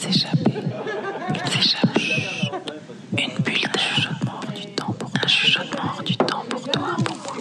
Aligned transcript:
S'échapper. 0.00 0.52
S'échapper. 1.50 2.12
Une 3.18 3.42
bulle 3.44 3.60
d'un 3.60 3.78
chuchotement 3.78 4.32
hors 4.42 4.52
du 4.52 4.66
temps 4.74 4.92
pour 4.98 5.10
un 5.22 5.26
chuchotement 5.26 5.82
hors 5.94 6.02
du 6.02 6.16
temps 6.16 6.44
pour 6.48 6.62
toi, 6.62 6.96
pour 7.04 7.16
moi. 7.16 7.36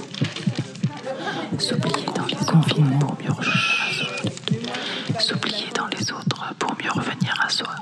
S'oublier 1.58 2.06
dans 2.14 2.26
les 2.26 2.36
confinements 2.36 3.00
pour 3.00 3.18
mieux 3.24 3.32
revenir 3.32 3.82
à 3.88 3.94
soi. 3.94 5.22
S'oublier 5.22 5.70
dans 5.74 5.88
les 5.88 6.12
autres 6.12 6.54
pour 6.60 6.72
mieux 6.84 6.92
revenir 6.92 7.34
à 7.42 7.48
soi. 7.50 7.76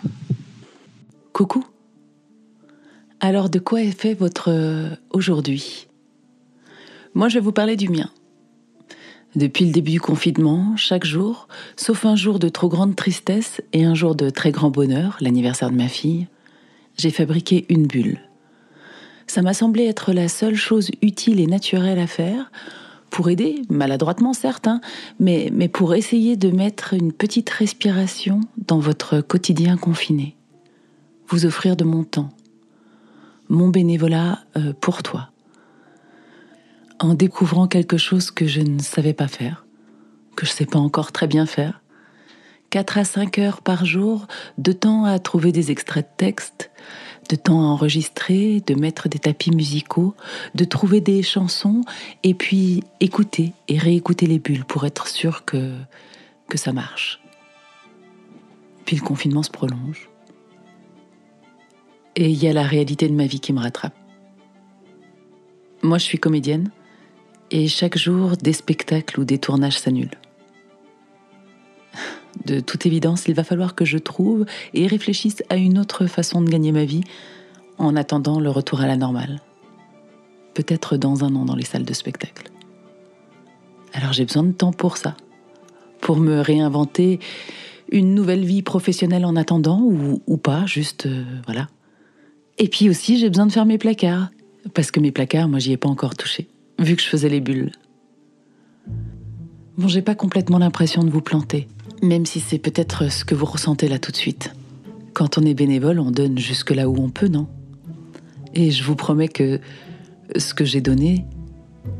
Coucou. 1.34 1.66
Alors 3.20 3.50
de 3.50 3.58
quoi 3.58 3.82
est 3.82 4.00
fait 4.00 4.14
votre 4.14 4.52
euh, 4.52 4.96
aujourd'hui? 5.10 5.88
Moi 7.16 7.30
je 7.30 7.40
vais 7.40 7.44
vous 7.44 7.52
parler 7.52 7.76
du 7.76 7.90
mien. 7.90 8.12
Depuis 9.38 9.66
le 9.66 9.72
début 9.72 9.92
du 9.92 10.02
confinement, 10.02 10.76
chaque 10.78 11.06
jour, 11.06 11.48
sauf 11.76 12.08
un 12.08 12.16
jour 12.16 12.40
de 12.40 12.50
trop 12.50 12.70
grande 12.70 12.96
tristesse 12.96 13.62
et 13.72 13.86
un 13.86 13.94
jour 13.94 14.16
de 14.16 14.32
très 14.32 14.50
grand 14.50 14.72
bonheur, 14.72 15.16
l'anniversaire 15.22 15.70
de 15.70 15.76
ma 15.76 15.90
fille, 15.90 16.26
j'ai 16.98 17.12
fabriqué 17.12 17.68
une 17.70 17.86
bulle. 17.86 18.18
Ça 19.28 19.44
m'a 19.44 19.54
semblé 19.54 19.86
être 19.86 20.12
la 20.12 20.28
seule 20.28 20.56
chose 20.56 20.90
utile 21.04 21.40
et 21.40 21.46
naturelle 21.46 22.00
à 22.00 22.08
faire 22.08 22.52
pour 23.12 23.30
aider, 23.30 23.62
maladroitement 23.70 24.34
certes, 24.34 24.68
hein, 24.68 24.82
mais, 25.20 25.52
mais 25.54 25.68
pour 25.68 25.94
essayer 25.94 26.36
de 26.36 26.50
mettre 26.50 26.96
une 26.96 27.14
petite 27.14 27.52
respiration 27.52 28.40
dans 28.66 28.80
votre 28.80 29.22
quotidien 29.22 29.78
confiné. 29.78 30.36
Vous 31.28 31.46
offrir 31.46 31.76
de 31.76 31.84
mon 31.84 32.04
temps, 32.04 32.32
mon 33.50 33.68
bénévolat 33.68 34.40
euh, 34.58 34.74
pour 34.82 35.04
toi 35.04 35.30
en 37.00 37.14
découvrant 37.14 37.68
quelque 37.68 37.98
chose 37.98 38.32
que 38.32 38.48
je 38.48 38.62
ne 38.62 38.80
savais 38.80 39.14
pas 39.14 39.28
faire, 39.28 39.66
que 40.36 40.46
je 40.46 40.52
ne 40.52 40.56
sais 40.56 40.66
pas 40.66 40.80
encore 40.80 41.12
très 41.12 41.28
bien 41.28 41.46
faire. 41.46 41.82
4 42.70 42.98
à 42.98 43.04
5 43.06 43.38
heures 43.40 43.62
par 43.62 43.86
jour 43.86 44.28
de 44.58 44.74
temps 44.74 45.06
à 45.06 45.20
trouver 45.20 45.52
des 45.52 45.72
extraits 45.72 46.06
de 46.06 46.18
texte, 46.18 46.70
de 47.30 47.36
temps 47.36 47.62
à 47.62 47.66
enregistrer, 47.66 48.62
de 48.66 48.74
mettre 48.74 49.08
des 49.08 49.20
tapis 49.20 49.52
musicaux, 49.52 50.16
de 50.54 50.66
trouver 50.66 51.00
des 51.00 51.24
chansons 51.24 51.82
et 52.24 52.34
puis 52.34 52.84
écouter 53.00 53.54
et 53.68 53.78
réécouter 53.78 54.28
les 54.28 54.40
bulles 54.40 54.66
pour 54.66 54.86
être 54.86 55.08
sûr 55.08 55.46
que, 55.46 55.76
que 56.50 56.58
ça 56.58 56.74
marche. 56.74 57.22
Puis 58.86 58.98
le 58.98 59.02
confinement 59.02 59.44
se 59.44 59.52
prolonge. 59.52 60.10
Et 62.16 62.30
il 62.30 62.44
y 62.44 62.48
a 62.48 62.54
la 62.54 62.64
réalité 62.64 63.08
de 63.08 63.14
ma 63.14 63.28
vie 63.28 63.40
qui 63.40 63.54
me 63.54 63.60
rattrape. 63.60 63.96
Moi, 65.84 66.00
je 66.00 66.04
suis 66.04 66.18
comédienne 66.18 66.72
et 67.52 67.68
chaque 67.68 67.98
jour, 67.98 68.36
des 68.38 68.54
spectacles 68.54 69.20
ou 69.20 69.26
des 69.26 69.38
tournages 69.38 69.80
s'annulent. 69.80 70.18
De 72.46 72.60
toute 72.60 72.86
évidence, 72.86 73.28
il 73.28 73.34
va 73.34 73.44
falloir 73.44 73.76
que 73.76 73.86
je 73.86 73.98
trouve 73.98 74.46
et 74.74 74.88
réfléchisse 74.88 75.44
à 75.50 75.58
une 75.58 75.80
autre 75.80 76.06
façon 76.06 76.42
de 76.42 76.50
gagner 76.50 76.72
ma 76.72 76.86
vie 76.86 77.04
en 77.78 77.96
attendant 77.96 78.40
le 78.40 78.50
retour 78.50 78.82
à 78.82 78.88
la 78.88 78.98
normale. 78.98 79.42
Peut-être 80.54 80.98
dans 80.98 81.24
un 81.24 81.36
an 81.36 81.46
dans 81.46 81.56
les 81.56 81.66
salles 81.66 81.86
de 81.86 81.94
spectacle. 81.94 82.52
Alors 83.94 84.14
j'ai 84.14 84.26
besoin 84.26 84.44
de 84.44 84.52
temps 84.52 84.72
pour 84.72 84.98
ça, 84.98 85.16
pour 86.02 86.18
me 86.18 86.42
réinventer 86.42 87.20
une 87.92 88.14
nouvelle 88.14 88.46
vie 88.46 88.62
professionnelle 88.62 89.26
en 89.26 89.36
attendant 89.36 89.82
ou, 89.82 90.38
pas, 90.38 90.66
juste 90.66 91.06
euh, 91.06 91.24
voilà. 91.46 91.68
Et 92.58 92.68
puis 92.68 92.90
aussi 92.90 93.18
j'ai 93.18 93.30
besoin 93.30 93.46
de 93.46 93.52
faire 93.52 93.66
mes 93.66 93.78
placards, 93.78 94.30
parce 94.74 94.92
que 94.92 95.00
mes 95.00 95.12
placards, 95.12 95.48
moi 95.48 95.60
j'y 95.60 95.72
ai 95.72 95.78
pas 95.78 95.90
encore 95.90 96.16
touché 96.16 96.48
vu 96.80 96.96
que 96.96 97.02
je 97.02 97.08
faisais 97.08 97.30
les 97.30 97.42
bulles. 97.42 97.72
Bon, 99.78 99.88
j'ai 99.88 100.02
pas 100.02 100.16
complètement 100.16 100.58
l'impression 100.58 101.04
de 101.04 101.10
vous 101.10 101.22
planter, 101.22 101.68
même 102.02 102.26
si 102.26 102.40
c'est 102.40 102.58
peut-être 102.58 103.12
ce 103.12 103.26
que 103.26 103.36
vous 103.36 103.46
ressentez 103.46 103.88
là 103.88 104.00
tout 104.00 104.12
de 104.12 104.18
suite. 104.18 104.54
Quand 105.14 105.38
on 105.38 105.44
est 105.44 105.54
bénévole, 105.54 106.00
on 106.00 106.12
donne 106.12 106.38
jusque 106.38 106.72
là 106.72 106.90
où 106.90 106.98
on 106.98 107.10
peut, 107.10 107.28
non? 107.28 107.48
Et 108.54 108.72
je 108.72 108.84
vous 108.84 108.96
promets 108.96 109.28
que 109.28 109.60
ce 110.36 110.54
que 110.54 110.66
j'ai 110.66 110.82
donné, 110.82 111.26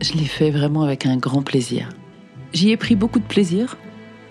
je 0.02 0.14
l'ai 0.14 0.26
fait 0.26 0.52
vraiment 0.52 0.84
avec 0.84 1.06
un 1.06 1.18
grand 1.18 1.42
plaisir. 1.42 1.90
J'y 2.54 2.72
ai 2.72 2.78
pris 2.78 2.96
beaucoup 2.96 3.20
de 3.20 3.26
plaisir, 3.26 3.78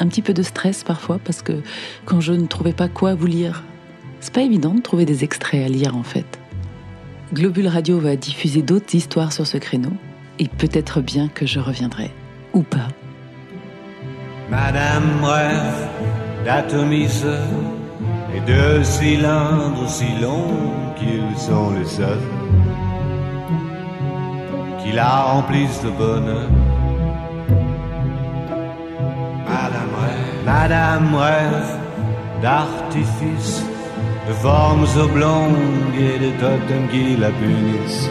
un 0.01 0.09
petit 0.09 0.23
peu 0.23 0.35
de 0.35 0.43
stress 0.43 0.85
parfois, 0.85 1.19
parce 1.19 1.43
que 1.43 1.63
quand 2.05 2.21
je 2.21 2.33
ne 2.33 2.47
trouvais 2.47 2.73
pas 2.73 2.89
quoi 2.89 3.15
vous 3.15 3.27
lire, 3.27 3.65
c'est 4.21 4.33
pas 4.33 4.43
évident 4.43 4.75
de 4.75 4.81
trouver 4.81 5.05
des 5.05 5.25
extraits 5.25 5.65
à 5.65 5.69
lire 5.69 5.97
en 5.97 6.03
fait. 6.03 6.27
Globule 7.33 7.69
Radio 7.69 7.99
va 7.99 8.17
diffuser 8.17 8.63
d'autres 8.63 8.95
histoires 8.95 9.33
sur 9.33 9.47
ce 9.47 9.59
créneau, 9.59 9.93
et 10.39 10.49
peut-être 10.49 11.01
bien 11.01 11.29
que 11.29 11.47
je 11.47 11.61
reviendrai, 11.61 12.11
ou 12.53 12.63
pas. 12.63 12.89
Madame 14.51 15.25
rêve 15.25 15.89
d'atomiseur 16.45 17.49
et 18.35 18.41
de 18.41 18.83
cylindres 18.83 19.89
si 19.89 20.07
longs 20.21 20.93
qu'ils 20.97 21.39
sont 21.39 21.71
les 21.79 21.85
seuls 21.85 22.29
qui 24.87 24.93
la 24.93 25.23
remplissent 25.23 25.83
de 25.83 25.91
bonheur. 25.91 26.49
Madame 29.49 29.93
rêve, 30.03 30.45
Madame 30.45 31.15
rêve 31.15 31.79
d'artifice, 32.43 33.65
de 34.29 34.33
formes 34.35 34.87
oblongues 34.97 35.99
et 35.99 36.19
de 36.19 36.31
totems 36.41 36.89
qui 36.93 37.17
la 37.17 37.31
punissent. 37.31 38.11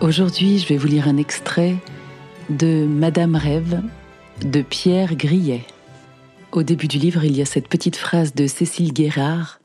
Aujourd'hui, 0.00 0.58
je 0.58 0.66
vais 0.66 0.76
vous 0.76 0.88
lire 0.88 1.06
un 1.06 1.18
extrait 1.18 1.76
de 2.48 2.84
Madame 2.84 3.36
Rêve 3.36 3.80
de 4.44 4.62
Pierre 4.62 5.14
Grillet. 5.14 5.64
Au 6.52 6.64
début 6.64 6.88
du 6.88 6.98
livre, 6.98 7.22
il 7.24 7.36
y 7.36 7.42
a 7.42 7.44
cette 7.44 7.68
petite 7.68 7.96
phrase 7.96 8.34
de 8.34 8.46
Cécile 8.46 8.92
Guérard 8.92 9.60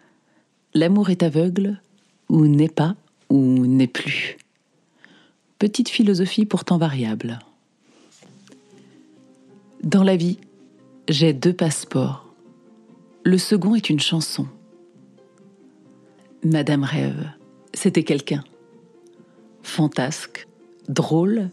L'amour 0.76 1.10
est 1.10 1.24
aveugle, 1.24 1.82
ou 2.30 2.46
n'est 2.46 2.70
pas, 2.70 2.96
ou 3.30 3.66
n'est 3.66 3.88
plus. 3.88 4.38
Petite 5.58 5.90
philosophie 5.90 6.46
pourtant 6.46 6.78
variable. 6.78 7.40
Dans 9.86 10.02
la 10.02 10.16
vie, 10.16 10.40
j'ai 11.08 11.32
deux 11.32 11.54
passeports. 11.54 12.34
Le 13.24 13.38
second 13.38 13.76
est 13.76 13.92
une 13.92 14.00
chanson. 14.00 14.48
Madame 16.44 16.84
Rêve, 16.84 17.30
c'était 17.72 18.02
quelqu'un. 18.02 18.44
Fantasque, 19.62 20.48
drôle, 20.90 21.52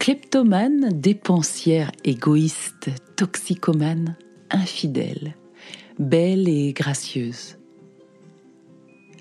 kleptomane, 0.00 0.88
dépensière, 0.92 1.92
égoïste, 2.02 2.90
toxicomane, 3.14 4.16
infidèle, 4.50 5.36
belle 6.00 6.48
et 6.48 6.72
gracieuse. 6.72 7.58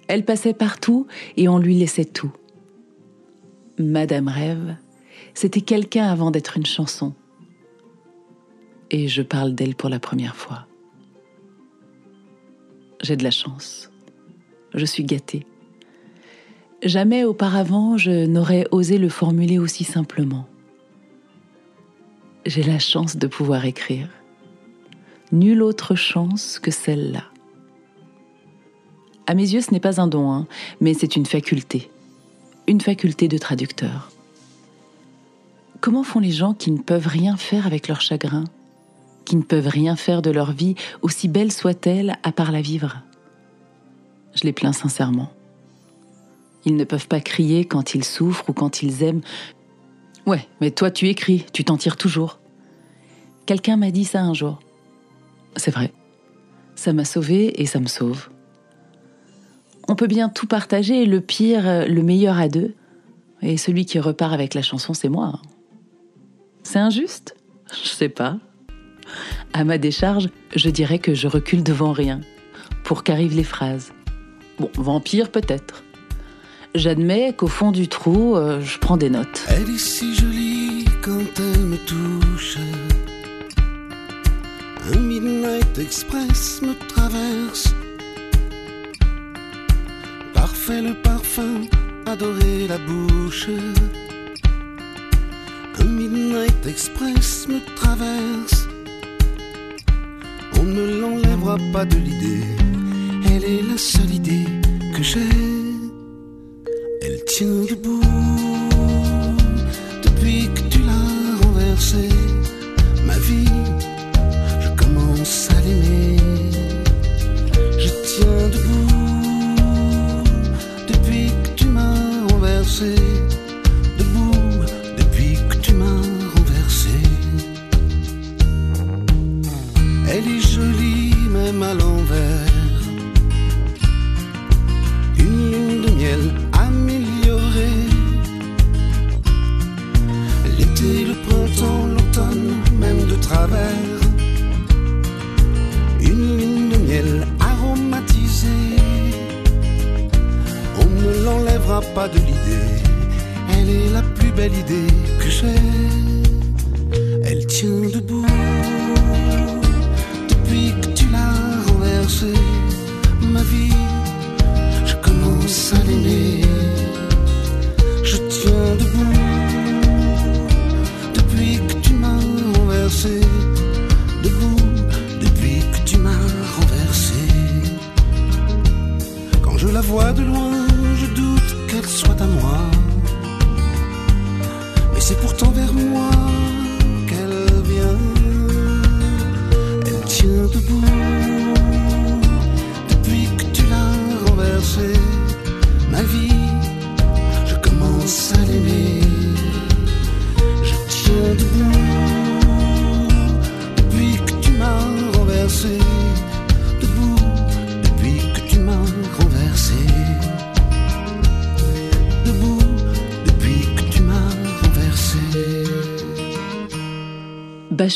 Elle 0.08 0.26
passait 0.26 0.56
partout 0.56 1.06
et 1.38 1.48
on 1.48 1.60
lui 1.60 1.78
laissait 1.78 2.06
tout. 2.06 2.34
Madame 3.78 4.30
Rêve, 4.30 4.78
c'était 5.36 5.62
quelqu'un 5.62 6.08
avant 6.08 6.32
d'être 6.32 6.58
une 6.58 6.66
chanson. 6.66 7.14
Et 8.92 9.08
je 9.08 9.22
parle 9.22 9.54
d'elle 9.54 9.76
pour 9.76 9.90
la 9.90 10.00
première 10.00 10.36
fois. 10.36 10.66
J'ai 13.02 13.16
de 13.16 13.24
la 13.24 13.32
chance. 13.32 13.92
Je 14.74 14.86
suis 14.86 15.04
gâtée. 15.04 15.46
Jamais 16.84 17.24
auparavant 17.24 17.98
je 17.98 18.26
n'aurais 18.26 18.66
osé 18.72 18.98
le 18.98 19.10
formuler 19.10 19.60
aussi 19.60 19.84
simplement. 19.84 20.48
J'ai 22.46 22.64
la 22.64 22.80
chance 22.80 23.18
de 23.18 23.28
pouvoir 23.28 23.66
écrire. 23.66 24.10
Nulle 25.32 25.62
autre 25.62 25.96
chance 25.96 26.58
que 26.58 26.72
celle-là. 26.72 27.26
À 29.28 29.36
mes 29.36 29.54
yeux, 29.54 29.62
ce 29.62 29.72
n'est 29.72 29.80
pas 29.80 30.02
un 30.02 30.08
don, 30.08 30.32
hein, 30.32 30.48
mais 30.82 30.96
c'est 30.96 31.16
une 31.16 31.28
faculté. 31.28 31.92
Une 32.66 32.82
faculté 32.82 33.28
de 33.28 33.38
traducteur. 33.38 34.10
Comment 35.82 36.04
font 36.04 36.20
les 36.20 36.32
gens 36.32 36.54
qui 36.54 36.72
ne 36.72 36.80
peuvent 36.80 37.08
rien 37.08 37.38
faire 37.38 37.68
avec 37.68 37.88
leur 37.88 38.02
chagrin, 38.02 38.46
qui 39.26 39.36
ne 39.36 39.42
peuvent 39.42 39.68
rien 39.68 39.96
faire 39.96 40.22
de 40.22 40.32
leur 40.32 40.52
vie, 40.52 40.76
aussi 41.02 41.28
belle 41.28 41.52
soit-elle, 41.52 42.16
à 42.24 42.32
part 42.32 42.52
la 42.52 42.62
vivre 42.62 43.04
Je 44.34 44.44
les 44.44 44.54
plains 44.54 44.74
sincèrement. 44.74 45.32
Ils 46.66 46.76
ne 46.76 46.84
peuvent 46.84 47.08
pas 47.08 47.22
crier 47.22 47.66
quand 47.66 47.96
ils 47.96 48.04
souffrent 48.04 48.50
ou 48.50 48.54
quand 48.54 48.82
ils 48.82 49.04
aiment. 49.04 49.22
Ouais, 50.26 50.48
mais 50.62 50.72
toi 50.72 50.92
tu 50.92 51.08
écris, 51.08 51.46
tu 51.54 51.64
t'en 51.64 51.78
tires 51.78 51.98
toujours. 51.98 52.40
Quelqu'un 53.46 53.78
m'a 53.78 53.92
dit 53.92 54.06
ça 54.06 54.22
un 54.22 54.34
jour. 54.34 54.60
C'est 55.56 55.72
vrai. 55.72 55.92
Ça 56.76 56.94
m'a 56.94 57.06
sauvé 57.06 57.62
et 57.62 57.66
ça 57.66 57.80
me 57.80 57.88
sauve 57.88 58.30
on 59.90 59.96
peut 59.96 60.08
bien 60.08 60.30
tout 60.30 60.46
partager, 60.46 61.06
le 61.06 61.20
pire, 61.20 61.88
le 61.88 62.04
meilleur 62.04 62.38
à 62.38 62.48
deux. 62.48 62.76
Et 63.42 63.58
celui 63.58 63.86
qui 63.86 64.00
repart 64.00 64.34
avec 64.34 64.54
la 64.54 64.62
chanson, 64.62 64.94
c'est 64.94 65.10
moi. 65.10 65.42
C'est 66.62 66.78
injuste? 66.78 67.36
Je 67.84 67.90
sais 67.90 68.10
pas. 68.10 68.38
À 69.54 69.64
ma 69.64 69.78
décharge, 69.78 70.30
je 70.56 70.70
dirais 70.70 71.00
que 71.00 71.14
je 71.14 71.28
recule 71.28 71.64
devant 71.64 71.92
rien, 71.92 72.22
pour 72.84 73.04
qu'arrivent 73.04 73.36
les 73.36 73.44
phrases. 73.44 73.92
Bon, 74.60 74.70
vampire 74.76 75.32
peut-être. 75.32 75.84
J'admets 76.76 77.34
qu'au 77.34 77.48
fond 77.48 77.72
du 77.72 77.88
trou, 77.88 78.36
euh, 78.36 78.62
je 78.62 78.78
prends 78.78 78.98
des 78.98 79.10
notes. 79.10 79.46
Elle 79.50 79.70
est 79.70 79.80
si 79.80 80.16
jolie 80.16 80.86
quand 81.02 81.26
elle 81.38 81.66
me 81.66 81.78
touche. 81.78 82.58
Un 84.94 85.00
Midnight 85.00 85.78
Express 85.78 86.62
me 86.62 86.74
traverse 86.88 87.74
le 90.72 90.94
parfum, 90.94 91.66
adorer 92.06 92.68
la 92.68 92.78
bouche. 92.78 93.48
Un 95.80 95.84
Midnight 95.86 96.66
Express 96.68 97.48
me 97.48 97.60
traverse. 97.76 98.68
On 100.60 100.64
ne 100.64 101.00
l'enlèvera 101.02 101.58
pas 101.74 101.86
de 101.86 101.96
l'idée. 101.96 102.44
Elle 103.32 103.46
est 103.46 103.62
la 103.62 103.78
seule 103.78 104.14
idée 104.14 104.46
que 104.94 105.02
j'ai. 105.04 105.49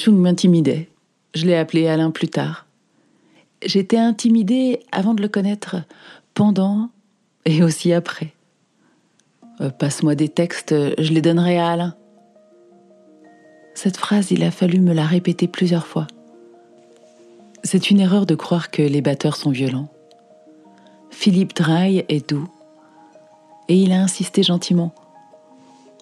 M'intimidait. 0.07 0.89
Je 1.35 1.45
l'ai 1.45 1.55
appelé 1.55 1.87
Alain 1.87 2.11
plus 2.11 2.27
tard. 2.27 2.65
J'étais 3.63 3.97
intimidée 3.97 4.79
avant 4.91 5.13
de 5.13 5.21
le 5.21 5.27
connaître, 5.27 5.77
pendant 6.33 6.89
et 7.45 7.63
aussi 7.63 7.93
après. 7.93 8.33
Euh, 9.61 9.69
passe-moi 9.69 10.15
des 10.15 10.29
textes, 10.29 10.73
je 10.97 11.13
les 11.13 11.21
donnerai 11.21 11.59
à 11.59 11.69
Alain. 11.69 11.95
Cette 13.75 13.97
phrase, 13.97 14.31
il 14.31 14.43
a 14.43 14.51
fallu 14.51 14.79
me 14.79 14.93
la 14.93 15.05
répéter 15.05 15.47
plusieurs 15.47 15.87
fois. 15.87 16.07
C'est 17.63 17.89
une 17.89 17.99
erreur 17.99 18.25
de 18.25 18.35
croire 18.35 18.71
que 18.71 18.81
les 18.81 19.01
batteurs 19.01 19.35
sont 19.35 19.51
violents. 19.51 19.89
Philippe 21.11 21.55
Draille 21.55 22.03
est 22.09 22.29
doux. 22.29 22.49
Et 23.69 23.77
il 23.77 23.91
a 23.91 24.01
insisté 24.01 24.43
gentiment. 24.43 24.93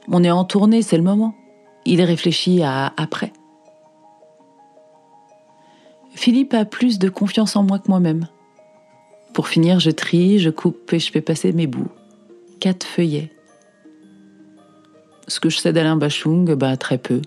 On 0.08 0.24
est 0.24 0.32
en 0.32 0.46
tournée, 0.46 0.82
c'est 0.82 0.98
le 0.98 1.04
moment. 1.04 1.36
Il 1.86 2.02
réfléchit 2.02 2.64
à 2.64 2.94
après. 2.98 3.32
Philippe 6.14 6.54
a 6.54 6.66
plus 6.66 7.00
de 7.00 7.10
confiance 7.10 7.56
en 7.56 7.64
moi 7.64 7.80
que 7.80 7.88
moi-même. 7.88 8.28
Pour 9.34 9.48
finir, 9.48 9.80
je 9.80 9.92
trie, 9.92 10.40
je 10.40 10.50
coupe 10.50 10.92
et 10.94 11.00
je 11.00 11.12
fais 11.12 11.22
passer 11.22 11.54
mes 11.54 11.68
bouts. 11.68 11.90
Quatre 12.60 12.86
feuillets. 12.86 13.32
Ce 15.28 15.40
que 15.40 15.50
je 15.50 15.58
sais 15.58 15.72
d'Alain 15.72 15.96
Bachung, 15.96 16.54
bah 16.56 16.76
très 16.76 16.98
peu. 16.98 17.22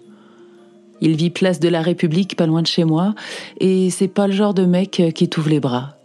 Il 1.01 1.17
vit 1.17 1.31
place 1.31 1.61
de 1.61 1.69
la 1.69 1.83
République, 1.83 2.37
pas 2.37 2.47
loin 2.47 2.63
de 2.63 2.67
chez 2.67 2.85
moi, 2.85 3.15
et 3.59 3.91
c'est 3.91 4.09
pas 4.09 4.27
le 4.27 4.33
genre 4.33 4.55
de 4.55 4.65
mec 4.65 5.03
qui 5.15 5.29
t'ouvre 5.29 5.51
les 5.51 5.61
bras. 5.61 5.97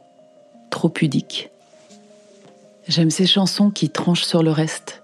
Trop 0.72 0.90
pudique. 0.90 1.50
J'aime 2.88 3.12
ces 3.12 3.28
chansons 3.28 3.70
qui 3.70 3.90
tranchent 3.90 4.24
sur 4.24 4.42
le 4.42 4.52
reste. 4.52 5.04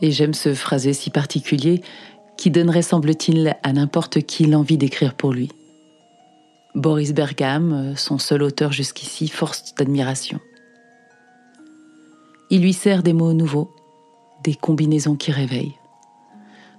Et 0.00 0.10
j'aime 0.10 0.34
ce 0.34 0.54
phrasé 0.54 0.92
si 0.92 1.10
particulier 1.10 1.82
qui 2.36 2.50
donnerait, 2.50 2.82
semble-t-il, 2.82 3.56
à 3.62 3.72
n'importe 3.72 4.22
qui 4.22 4.46
l'envie 4.46 4.78
d'écrire 4.78 5.14
pour 5.14 5.32
lui. 5.32 5.50
Boris 6.74 7.12
Bergam, 7.12 7.94
son 7.96 8.18
seul 8.18 8.42
auteur 8.42 8.72
jusqu'ici, 8.72 9.28
force 9.28 9.74
d'admiration. 9.74 10.40
Il 12.50 12.62
lui 12.62 12.72
sert 12.72 13.02
des 13.02 13.12
mots 13.12 13.34
nouveaux, 13.34 13.70
des 14.42 14.54
combinaisons 14.54 15.16
qui 15.16 15.32
réveillent. 15.32 15.76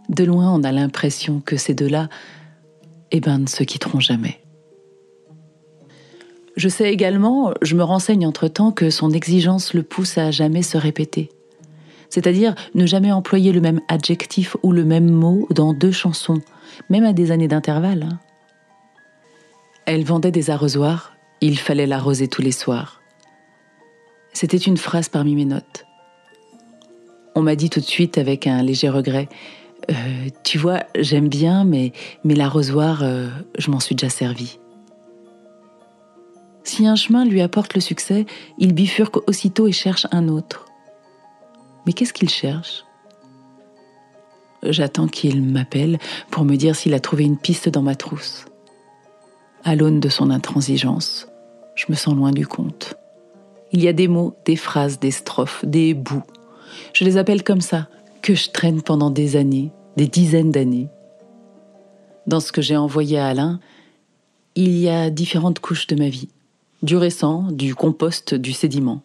De 0.10 0.24
loin, 0.24 0.52
on 0.52 0.64
a 0.64 0.72
l'impression 0.72 1.42
que 1.42 1.58
ces 1.58 1.74
deux-là, 1.74 2.10
eh 3.12 3.20
ben, 3.20 3.40
ne 3.40 3.48
se 3.48 3.64
quitteront 3.64 4.00
jamais. 4.00 4.40
Je 6.56 6.70
sais 6.70 6.92
également, 6.92 7.54
je 7.62 7.76
me 7.76 7.84
renseigne 7.84 8.28
entre-temps, 8.28 8.72
que 8.72 8.90
son 8.90 9.12
exigence 9.12 9.74
le 9.74 9.84
pousse 9.84 10.18
à 10.18 10.32
jamais 10.32 10.62
se 10.62 10.78
répéter. 10.78 11.30
C'est-à-dire 12.10 12.54
ne 12.76 12.86
jamais 12.86 13.12
employer 13.12 13.52
le 13.52 13.62
même 13.62 13.82
adjectif 13.88 14.56
ou 14.62 14.72
le 14.72 14.86
même 14.86 15.10
mot 15.10 15.48
dans 15.50 15.74
deux 15.74 15.92
chansons, 15.92 16.42
même 16.90 17.06
à 17.06 17.14
des 17.14 17.32
années 17.32 17.48
d'intervalle. 17.48 18.04
Hein. 18.04 18.20
Elle 19.86 20.06
vendait 20.06 20.32
des 20.32 20.50
arrosoirs, 20.50 21.14
il 21.42 21.60
fallait 21.60 21.88
l'arroser 21.88 22.30
tous 22.30 22.42
les 22.42 22.54
soirs. 22.54 23.02
C'était 24.32 24.58
une 24.58 24.78
phrase 24.78 25.10
parmi 25.10 25.36
mes 25.36 25.46
notes. 25.46 25.86
On 27.36 27.42
m'a 27.42 27.56
dit 27.56 27.70
tout 27.70 27.82
de 27.82 27.86
suite 27.86 28.18
avec 28.18 28.48
un 28.48 28.64
léger 28.64 28.90
regret 28.90 29.28
euh, 29.92 30.30
Tu 30.44 30.58
vois, 30.58 30.84
j'aime 30.96 31.28
bien, 31.28 31.66
mais, 31.66 31.92
l'arrosoir, 32.24 33.04
euh, 33.04 33.28
je 33.58 33.72
m'en 33.72 33.80
suis 33.80 33.96
déjà 33.96 34.10
servi. 34.10 34.58
Si 36.64 36.88
un 36.88 36.96
chemin 36.96 37.26
lui 37.26 37.42
apporte 37.42 37.74
le 37.74 37.82
succès, 37.82 38.26
il 38.58 38.74
bifurque 38.74 39.28
aussitôt 39.28 39.68
et 39.68 39.74
cherche 39.74 40.08
un 40.12 40.30
autre. 40.30 40.66
Mais 41.86 41.92
qu'est-ce 41.92 42.14
qu'il 42.14 42.30
cherche? 42.30 42.86
J'attends 44.64 45.08
qu'il 45.08 45.44
m'appelle 45.44 46.00
pour 46.32 46.46
me 46.46 46.56
dire 46.56 46.74
s'il 46.74 46.94
a 46.94 47.02
trouvé 47.02 47.26
une 47.26 47.38
piste 47.38 47.68
dans 47.68 47.82
ma 47.82 47.96
trousse. 47.96 48.46
À 49.66 49.76
l'aune 49.76 50.02
de 50.02 50.10
son 50.10 50.30
intransigeance, 50.30 51.30
je 51.76 51.86
me 51.88 51.96
sens 51.96 52.16
loin 52.16 52.32
du 52.32 52.46
compte. 52.46 52.96
Il 53.72 53.82
y 53.82 53.88
a 53.88 53.94
des 53.94 54.10
mots, 54.10 54.36
des 54.44 54.58
phrases, 54.58 55.00
des 55.00 55.12
strophes, 55.12 55.64
des 55.64 55.94
bouts. 55.94 56.24
Je 56.92 57.06
les 57.06 57.16
appelle 57.16 57.44
comme 57.44 57.62
ça, 57.62 57.88
que 58.22 58.36
je 58.36 58.50
traîne 58.50 58.82
pendant 58.82 59.10
des 59.10 59.38
années, 59.38 59.72
des 59.96 60.08
dizaines 60.08 60.52
d'années. 60.52 60.90
Dans 62.28 62.42
ce 62.42 62.52
que 62.52 62.62
j'ai 62.62 62.76
envoyé 62.76 63.18
à 63.18 63.28
Alain, 63.28 63.62
il 64.56 64.78
y 64.78 64.90
a 64.90 65.10
différentes 65.10 65.60
couches 65.60 65.88
de 65.88 65.96
ma 65.96 66.10
vie. 66.10 66.28
Du 66.82 66.98
récent, 66.98 67.44
du 67.50 67.74
compost, 67.74 68.36
du 68.36 68.52
sédiment. 68.52 69.02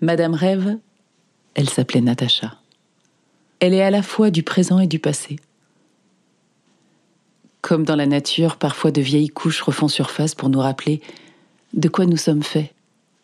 Madame 0.00 0.34
Rêve, 0.34 0.78
elle 1.54 1.68
s'appelait 1.68 2.00
Natacha. 2.00 2.58
Elle 3.58 3.74
est 3.74 3.82
à 3.82 3.90
la 3.90 4.02
fois 4.02 4.30
du 4.30 4.44
présent 4.44 4.78
et 4.78 4.86
du 4.86 5.00
passé. 5.00 5.40
Comme 7.62 7.84
dans 7.84 7.96
la 7.96 8.06
nature, 8.06 8.56
parfois 8.56 8.90
de 8.90 9.00
vieilles 9.00 9.28
couches 9.28 9.62
refont 9.62 9.88
surface 9.88 10.34
pour 10.34 10.48
nous 10.48 10.58
rappeler 10.58 11.00
de 11.72 11.88
quoi 11.88 12.06
nous 12.06 12.16
sommes 12.16 12.42
faits, 12.42 12.74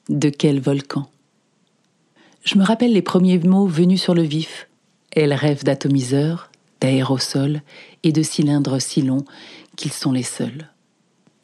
de 0.08 0.30
quel 0.30 0.60
volcan. 0.60 1.10
Je 2.44 2.56
me 2.56 2.64
rappelle 2.64 2.92
les 2.92 3.02
premiers 3.02 3.38
mots 3.38 3.66
venus 3.66 4.00
sur 4.00 4.14
le 4.14 4.22
vif. 4.22 4.68
Elle 5.10 5.34
rêve 5.34 5.64
d'atomiseurs, 5.64 6.50
d'aérosols 6.80 7.62
et 8.04 8.12
de 8.12 8.22
cylindres 8.22 8.80
si 8.80 9.02
longs 9.02 9.24
qu'ils 9.76 9.92
sont 9.92 10.12
les 10.12 10.22
seuls. 10.22 10.70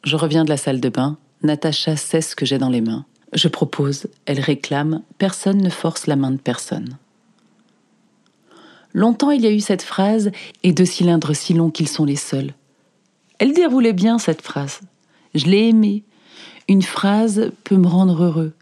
Je 0.03 0.15
reviens 0.15 0.45
de 0.45 0.49
la 0.49 0.57
salle 0.57 0.79
de 0.79 0.89
bain, 0.89 1.17
Natacha 1.43 1.97
sait 1.97 2.21
ce 2.21 2.35
que 2.35 2.45
j'ai 2.45 2.57
dans 2.57 2.69
les 2.69 2.81
mains. 2.81 3.05
Je 3.33 3.49
propose, 3.49 4.07
elle 4.25 4.39
réclame, 4.39 5.01
personne 5.17 5.61
ne 5.61 5.69
force 5.69 6.07
la 6.07 6.15
main 6.15 6.31
de 6.31 6.37
personne. 6.37 6.97
Longtemps 8.93 9.31
il 9.31 9.41
y 9.41 9.47
a 9.47 9.51
eu 9.51 9.59
cette 9.59 9.81
phrase, 9.81 10.31
et 10.63 10.71
de 10.71 10.85
cylindres 10.85 11.35
si 11.35 11.53
longs 11.53 11.71
qu'ils 11.71 11.89
sont 11.89 12.05
les 12.05 12.15
seuls. 12.15 12.53
Elle 13.39 13.53
déroulait 13.53 13.93
bien 13.93 14.17
cette 14.17 14.41
phrase. 14.41 14.81
Je 15.33 15.45
l'ai 15.45 15.69
aimée. 15.69 16.03
Une 16.67 16.81
phrase 16.81 17.51
peut 17.63 17.77
me 17.77 17.87
rendre 17.87 18.23
heureux. 18.23 18.53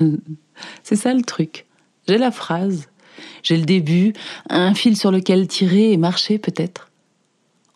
C'est 0.82 0.96
ça 0.96 1.14
le 1.14 1.22
truc. 1.22 1.66
J'ai 2.08 2.18
la 2.18 2.30
phrase, 2.30 2.88
j'ai 3.42 3.56
le 3.56 3.64
début, 3.64 4.12
un 4.48 4.74
fil 4.74 4.96
sur 4.96 5.10
lequel 5.10 5.46
tirer 5.46 5.92
et 5.92 5.96
marcher 5.96 6.38
peut-être. 6.38 6.90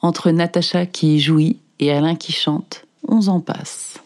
Entre 0.03 0.31
Natacha 0.31 0.87
qui 0.87 1.21
jouit 1.21 1.59
et 1.79 1.93
Alain 1.93 2.17
qui 2.17 2.33
chante, 2.33 2.87
on 3.07 3.27
en 3.29 3.41
passe. 3.41 4.01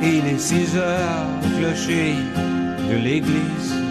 Il 0.00 0.26
est 0.26 0.38
six 0.38 0.74
heures, 0.76 1.26
clocher 1.58 2.14
de 2.90 2.96
l'église, 2.96 3.74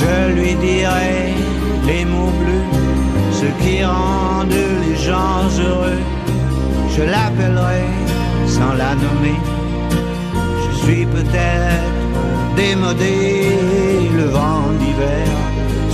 Je 0.00 0.32
lui 0.36 0.54
dirai 0.54 1.34
les 1.86 2.04
mots 2.04 2.32
bleus, 2.40 2.68
ce 3.40 3.48
qui 3.62 3.84
rendent 3.84 4.66
les 4.84 4.96
gens 4.96 5.42
heureux. 5.66 6.02
Je 6.96 7.02
l'appellerai 7.02 7.84
sans 8.46 8.74
la 8.82 8.94
nommer. 9.04 9.38
Je 10.64 10.76
suis 10.82 11.06
peut-être 11.06 12.00
démodé, 12.56 13.50
le 14.16 14.24
vent 14.36 14.64
d'hiver 14.80 15.28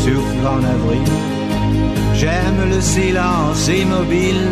souffle 0.02 0.46
en 0.54 0.62
avril. 0.74 1.12
J'aime 2.14 2.60
le 2.70 2.80
silence 2.80 3.68
immobile 3.68 4.46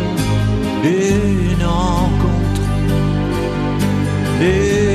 d'une 0.83 1.65
rencontre, 1.65 2.65
d'une 4.39 4.94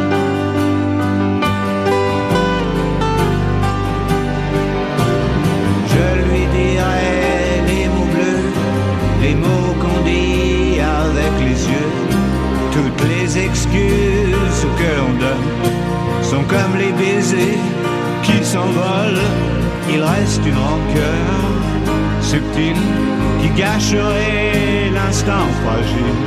Les 13.09 13.37
excuses 13.37 14.65
que 14.79 14.89
l'on 14.97 15.13
donne 15.19 15.47
sont 16.21 16.43
comme 16.43 16.77
les 16.77 16.91
baisers 16.93 17.59
qui 18.23 18.43
s'envolent. 18.43 19.27
Il 19.89 20.01
reste 20.01 20.41
une 20.45 20.57
rancœur 20.57 21.31
subtile 22.21 22.83
qui 23.41 23.49
gâcherait 23.49 24.89
l'instant 24.93 25.47
fragile 25.63 26.21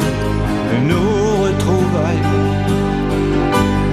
de 0.71 0.77
nos 0.91 1.45
retrouvailles. 1.45 2.25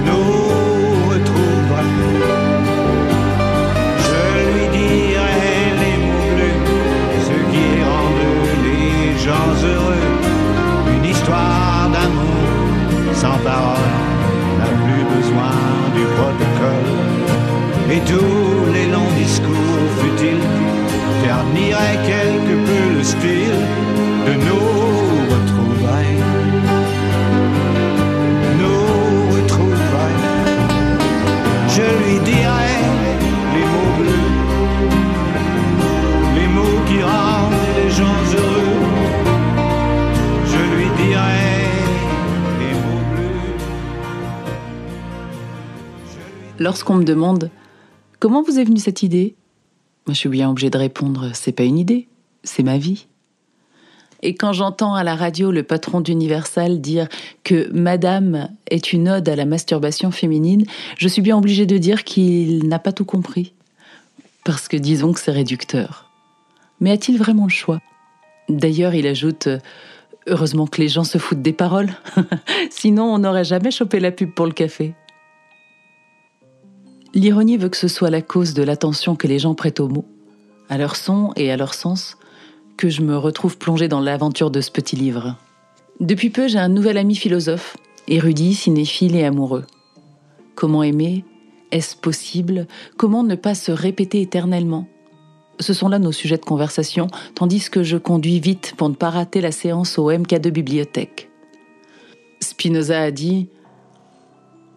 Nos 0.06 1.12
retrouvailles. 1.12 2.00
Je 4.06 4.22
lui 4.52 4.66
dirai 4.78 5.54
les 5.82 5.96
mots 6.06 6.30
bleus, 6.34 6.60
ce 7.28 7.36
qui 7.50 7.66
rendent 7.88 8.42
les 8.66 9.18
gens 9.24 9.52
heureux. 9.70 10.08
Une 10.96 11.04
histoire 11.04 11.88
d'amour 11.92 12.41
sans 13.22 13.38
parole 13.50 13.88
n'a 14.58 14.70
plus 14.84 15.04
besoin 15.14 15.54
du 15.96 16.04
protocole. 16.16 16.90
Et 17.94 18.00
tous 18.10 18.72
les 18.74 18.86
longs 18.94 19.14
discours 19.24 19.86
futiles 20.00 20.48
terniraient 21.22 22.00
quelque 22.12 22.54
peu 22.68 22.84
le 22.96 23.04
style 23.04 23.60
Lorsqu'on 46.62 46.94
me 46.94 47.02
demande 47.02 47.50
comment 48.20 48.40
vous 48.40 48.60
est 48.60 48.62
venue 48.62 48.78
cette 48.78 49.02
idée, 49.02 49.34
je 50.06 50.12
suis 50.12 50.28
bien 50.28 50.48
obligée 50.48 50.70
de 50.70 50.78
répondre 50.78 51.30
c'est 51.34 51.50
pas 51.50 51.64
une 51.64 51.76
idée, 51.76 52.06
c'est 52.44 52.62
ma 52.62 52.78
vie. 52.78 53.08
Et 54.22 54.36
quand 54.36 54.52
j'entends 54.52 54.94
à 54.94 55.02
la 55.02 55.16
radio 55.16 55.50
le 55.50 55.64
patron 55.64 56.00
d'Universal 56.00 56.80
dire 56.80 57.08
que 57.42 57.68
Madame 57.72 58.48
est 58.70 58.92
une 58.92 59.08
ode 59.08 59.28
à 59.28 59.34
la 59.34 59.44
masturbation 59.44 60.12
féminine, 60.12 60.64
je 60.98 61.08
suis 61.08 61.20
bien 61.20 61.36
obligée 61.36 61.66
de 61.66 61.78
dire 61.78 62.04
qu'il 62.04 62.68
n'a 62.68 62.78
pas 62.78 62.92
tout 62.92 63.04
compris. 63.04 63.54
Parce 64.44 64.68
que 64.68 64.76
disons 64.76 65.12
que 65.12 65.18
c'est 65.18 65.32
réducteur. 65.32 66.12
Mais 66.78 66.92
a-t-il 66.92 67.18
vraiment 67.18 67.46
le 67.46 67.50
choix? 67.50 67.80
D'ailleurs, 68.48 68.94
il 68.94 69.08
ajoute 69.08 69.48
Heureusement 70.28 70.68
que 70.68 70.80
les 70.80 70.86
gens 70.86 71.02
se 71.02 71.18
foutent 71.18 71.42
des 71.42 71.52
paroles, 71.52 71.90
sinon 72.70 73.12
on 73.12 73.18
n'aurait 73.18 73.42
jamais 73.42 73.72
chopé 73.72 73.98
la 73.98 74.12
pub 74.12 74.32
pour 74.32 74.46
le 74.46 74.52
café. 74.52 74.94
L'ironie 77.14 77.58
veut 77.58 77.68
que 77.68 77.76
ce 77.76 77.88
soit 77.88 78.08
la 78.08 78.22
cause 78.22 78.54
de 78.54 78.62
l'attention 78.62 79.16
que 79.16 79.26
les 79.26 79.38
gens 79.38 79.54
prêtent 79.54 79.80
aux 79.80 79.88
mots, 79.88 80.06
à 80.70 80.78
leur 80.78 80.96
son 80.96 81.32
et 81.36 81.52
à 81.52 81.58
leur 81.58 81.74
sens, 81.74 82.16
que 82.78 82.88
je 82.88 83.02
me 83.02 83.18
retrouve 83.18 83.58
plongée 83.58 83.88
dans 83.88 84.00
l'aventure 84.00 84.50
de 84.50 84.62
ce 84.62 84.70
petit 84.70 84.96
livre. 84.96 85.36
Depuis 86.00 86.30
peu, 86.30 86.48
j'ai 86.48 86.58
un 86.58 86.70
nouvel 86.70 86.96
ami 86.96 87.14
philosophe, 87.14 87.76
érudit, 88.08 88.54
cinéphile 88.54 89.14
et 89.14 89.24
amoureux. 89.24 89.66
Comment 90.54 90.82
aimer? 90.82 91.24
Est-ce 91.70 91.96
possible? 91.96 92.66
Comment 92.96 93.24
ne 93.24 93.34
pas 93.34 93.54
se 93.54 93.72
répéter 93.72 94.22
éternellement? 94.22 94.88
Ce 95.60 95.74
sont 95.74 95.88
là 95.88 95.98
nos 95.98 96.12
sujets 96.12 96.38
de 96.38 96.44
conversation, 96.44 97.08
tandis 97.34 97.68
que 97.68 97.82
je 97.82 97.98
conduis 97.98 98.40
vite 98.40 98.72
pour 98.78 98.88
ne 98.88 98.94
pas 98.94 99.10
rater 99.10 99.42
la 99.42 99.52
séance 99.52 99.98
au 99.98 100.10
MK2 100.10 100.50
bibliothèque. 100.50 101.28
Spinoza 102.40 103.02
a 103.02 103.10
dit 103.10 103.48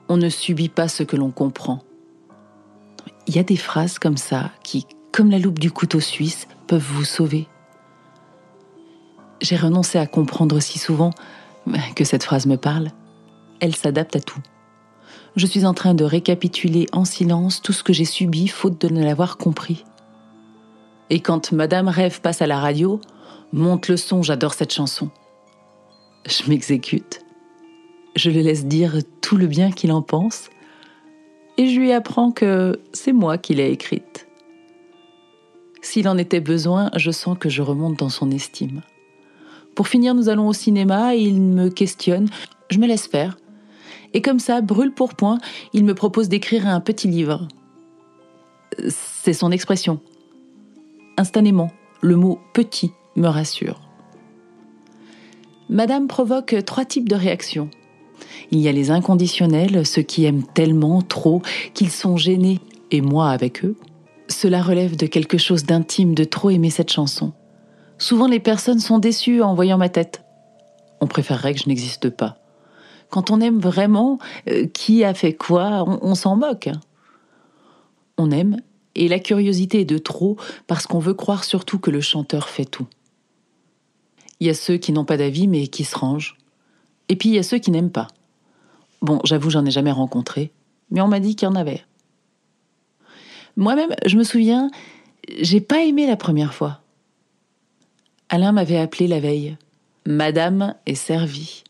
On 0.09 0.17
ne 0.17 0.29
subit 0.29 0.69
pas 0.69 0.89
ce 0.89 1.03
que 1.03 1.15
l'on 1.15 1.31
comprend. 1.31 1.81
Il 3.27 3.35
y 3.35 3.39
a 3.39 3.43
des 3.43 3.57
phrases 3.57 3.99
comme 3.99 4.17
ça 4.17 4.51
qui, 4.63 4.85
comme 5.11 5.31
la 5.31 5.39
loupe 5.39 5.59
du 5.59 5.71
couteau 5.71 5.99
suisse, 5.99 6.47
peuvent 6.67 6.81
vous 6.81 7.05
sauver. 7.05 7.47
J'ai 9.41 9.55
renoncé 9.55 9.97
à 9.97 10.07
comprendre 10.07 10.59
si 10.59 10.79
souvent 10.79 11.11
que 11.95 12.03
cette 12.03 12.23
phrase 12.23 12.45
me 12.45 12.57
parle. 12.57 12.89
Elle 13.59 13.75
s'adapte 13.75 14.15
à 14.15 14.19
tout. 14.19 14.41
Je 15.35 15.45
suis 15.45 15.65
en 15.65 15.73
train 15.73 15.93
de 15.93 16.03
récapituler 16.03 16.87
en 16.91 17.03
silence 17.03 17.61
tout 17.61 17.73
ce 17.73 17.83
que 17.83 17.93
j'ai 17.93 18.05
subi 18.05 18.47
faute 18.47 18.79
de 18.79 18.93
ne 18.93 19.03
l'avoir 19.03 19.37
compris. 19.37 19.83
Et 21.09 21.19
quand 21.19 21.51
Madame 21.51 21.87
Rêve 21.87 22.21
passe 22.21 22.41
à 22.41 22.47
la 22.47 22.59
radio, 22.59 23.01
monte 23.51 23.87
le 23.87 23.97
son, 23.97 24.23
j'adore 24.23 24.53
cette 24.53 24.73
chanson. 24.73 25.09
Je 26.25 26.49
m'exécute. 26.49 27.21
Je 28.15 28.29
le 28.29 28.41
laisse 28.41 28.65
dire 28.65 28.97
tout 29.21 29.37
le 29.37 29.47
bien 29.47 29.71
qu'il 29.71 29.91
en 29.91 30.01
pense. 30.01 30.49
Et 31.57 31.67
je 31.67 31.79
lui 31.79 31.91
apprends 31.93 32.31
que 32.31 32.79
c'est 32.91 33.13
moi 33.13 33.37
qui 33.37 33.53
l'ai 33.53 33.71
écrite. 33.71 34.27
S'il 35.81 36.09
en 36.09 36.17
était 36.17 36.41
besoin, 36.41 36.89
je 36.95 37.11
sens 37.11 37.37
que 37.39 37.47
je 37.47 37.61
remonte 37.61 37.97
dans 37.99 38.09
son 38.09 38.31
estime. 38.31 38.81
Pour 39.75 39.87
finir, 39.87 40.15
nous 40.15 40.29
allons 40.29 40.47
au 40.47 40.53
cinéma 40.53 41.15
et 41.15 41.19
il 41.19 41.41
me 41.41 41.69
questionne. 41.69 42.27
Je 42.69 42.79
me 42.79 42.87
laisse 42.87 43.07
faire. 43.07 43.37
Et 44.13 44.21
comme 44.21 44.39
ça, 44.39 44.61
brûle 44.61 44.93
pour 44.93 45.13
point, 45.13 45.37
il 45.73 45.83
me 45.83 45.93
propose 45.93 46.29
d'écrire 46.29 46.67
un 46.67 46.79
petit 46.79 47.07
livre. 47.07 47.47
C'est 48.87 49.33
son 49.33 49.51
expression. 49.51 49.99
Instantanément, 51.17 51.71
le 52.01 52.15
mot 52.15 52.39
petit 52.53 52.91
me 53.15 53.27
rassure. 53.27 53.81
Madame 55.69 56.07
provoque 56.07 56.55
trois 56.65 56.85
types 56.85 57.09
de 57.09 57.15
réactions. 57.15 57.69
Il 58.51 58.59
y 58.59 58.67
a 58.67 58.71
les 58.71 58.91
inconditionnels, 58.91 59.85
ceux 59.85 60.01
qui 60.01 60.25
aiment 60.25 60.43
tellement, 60.53 61.01
trop, 61.01 61.41
qu'ils 61.73 61.91
sont 61.91 62.17
gênés, 62.17 62.59
et 62.91 63.01
moi 63.01 63.29
avec 63.29 63.63
eux. 63.65 63.75
Cela 64.27 64.61
relève 64.61 64.95
de 64.95 65.05
quelque 65.05 65.37
chose 65.37 65.65
d'intime 65.65 66.15
de 66.15 66.23
trop 66.23 66.49
aimer 66.49 66.69
cette 66.69 66.91
chanson. 66.91 67.33
Souvent 67.97 68.27
les 68.27 68.39
personnes 68.39 68.79
sont 68.79 68.99
déçues 68.99 69.41
en 69.41 69.55
voyant 69.55 69.77
ma 69.77 69.89
tête. 69.89 70.23
On 71.01 71.07
préférerait 71.07 71.53
que 71.53 71.61
je 71.61 71.69
n'existe 71.69 72.09
pas. 72.09 72.37
Quand 73.09 73.31
on 73.31 73.39
aime 73.39 73.59
vraiment, 73.59 74.19
euh, 74.49 74.65
qui 74.67 75.03
a 75.03 75.13
fait 75.13 75.33
quoi, 75.33 75.83
on, 75.87 75.99
on 76.01 76.15
s'en 76.15 76.35
moque. 76.35 76.69
On 78.17 78.31
aime, 78.31 78.57
et 78.95 79.07
la 79.07 79.19
curiosité 79.19 79.81
est 79.81 79.85
de 79.85 79.97
trop 79.97 80.37
parce 80.67 80.87
qu'on 80.87 80.99
veut 80.99 81.13
croire 81.13 81.43
surtout 81.43 81.79
que 81.79 81.91
le 81.91 82.01
chanteur 82.01 82.49
fait 82.49 82.65
tout. 82.65 82.87
Il 84.39 84.47
y 84.47 84.49
a 84.49 84.53
ceux 84.53 84.77
qui 84.77 84.91
n'ont 84.91 85.05
pas 85.05 85.17
d'avis 85.17 85.47
mais 85.47 85.67
qui 85.67 85.83
se 85.83 85.97
rangent. 85.97 86.37
Et 87.09 87.15
puis 87.15 87.29
il 87.29 87.35
y 87.35 87.39
a 87.39 87.43
ceux 87.43 87.57
qui 87.57 87.71
n'aiment 87.71 87.91
pas. 87.91 88.07
Bon, 89.01 89.19
j'avoue, 89.23 89.49
j'en 89.49 89.65
ai 89.65 89.71
jamais 89.71 89.91
rencontré, 89.91 90.51
mais 90.89 91.01
on 91.01 91.07
m'a 91.07 91.19
dit 91.19 91.35
qu'il 91.35 91.47
y 91.47 91.51
en 91.51 91.55
avait. 91.55 91.83
Moi-même, 93.57 93.95
je 94.05 94.17
me 94.17 94.23
souviens, 94.23 94.69
j'ai 95.39 95.61
pas 95.61 95.83
aimé 95.83 96.07
la 96.07 96.17
première 96.17 96.53
fois. 96.53 96.81
Alain 98.29 98.51
m'avait 98.51 98.77
appelé 98.77 99.07
la 99.07 99.19
veille. 99.19 99.57
Madame 100.05 100.75
est 100.85 100.95
servie. 100.95 101.63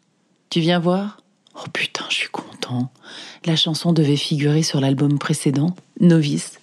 Tu 0.50 0.60
viens 0.62 0.80
voir? 0.80 1.22
Oh 1.56 1.70
putain, 1.72 2.06
je 2.10 2.16
suis 2.16 2.30
content. 2.30 2.92
La 3.46 3.56
chanson 3.56 3.94
devait 3.94 4.16
figurer 4.16 4.64
sur 4.64 4.82
l'album 4.82 5.20
précédent, 5.20 5.76
Novice. 6.00 6.60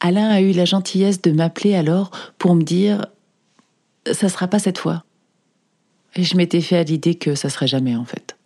Alain 0.00 0.28
a 0.28 0.40
eu 0.40 0.52
la 0.52 0.64
gentillesse 0.64 1.22
de 1.22 1.32
m'appeler 1.32 1.74
alors 1.74 2.10
pour 2.38 2.54
me 2.54 2.62
dire 2.62 3.06
Ça 4.10 4.28
sera 4.28 4.46
pas 4.46 4.58
cette 4.58 4.78
fois. 4.78 5.04
Et 6.18 6.24
je 6.24 6.36
m'étais 6.36 6.60
fait 6.60 6.76
à 6.76 6.82
l'idée 6.82 7.14
que 7.14 7.36
ça 7.36 7.48
serait 7.48 7.68
jamais 7.68 7.94
en 7.94 8.04
fait. 8.04 8.36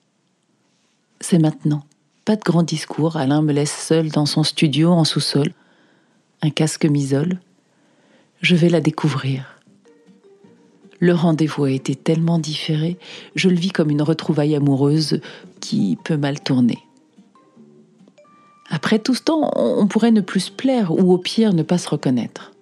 C'est 1.20 1.38
maintenant. 1.38 1.84
Pas 2.26 2.36
de 2.36 2.42
grand 2.42 2.62
discours. 2.62 3.16
Alain 3.16 3.40
me 3.40 3.54
laisse 3.54 3.74
seul 3.74 4.10
dans 4.10 4.26
son 4.26 4.42
studio 4.42 4.90
en 4.90 5.04
sous-sol. 5.04 5.54
Un 6.42 6.50
casque 6.50 6.84
m'isole. 6.84 7.40
Je 8.42 8.56
vais 8.56 8.68
la 8.68 8.82
découvrir. 8.82 9.58
Le 11.00 11.14
rendez-vous 11.14 11.64
a 11.64 11.70
été 11.70 11.94
tellement 11.94 12.38
différé, 12.38 12.98
je 13.34 13.48
le 13.48 13.56
vis 13.56 13.70
comme 13.70 13.90
une 13.90 14.02
retrouvaille 14.02 14.54
amoureuse 14.54 15.20
qui 15.60 15.98
peut 16.04 16.18
mal 16.18 16.40
tourner. 16.40 16.78
Après 18.68 18.98
tout 18.98 19.14
ce 19.14 19.22
temps, 19.22 19.50
on 19.56 19.86
pourrait 19.86 20.12
ne 20.12 20.20
plus 20.20 20.40
se 20.40 20.52
plaire 20.52 20.92
ou 20.92 21.12
au 21.12 21.18
pire 21.18 21.54
ne 21.54 21.62
pas 21.62 21.78
se 21.78 21.88
reconnaître. 21.88 22.52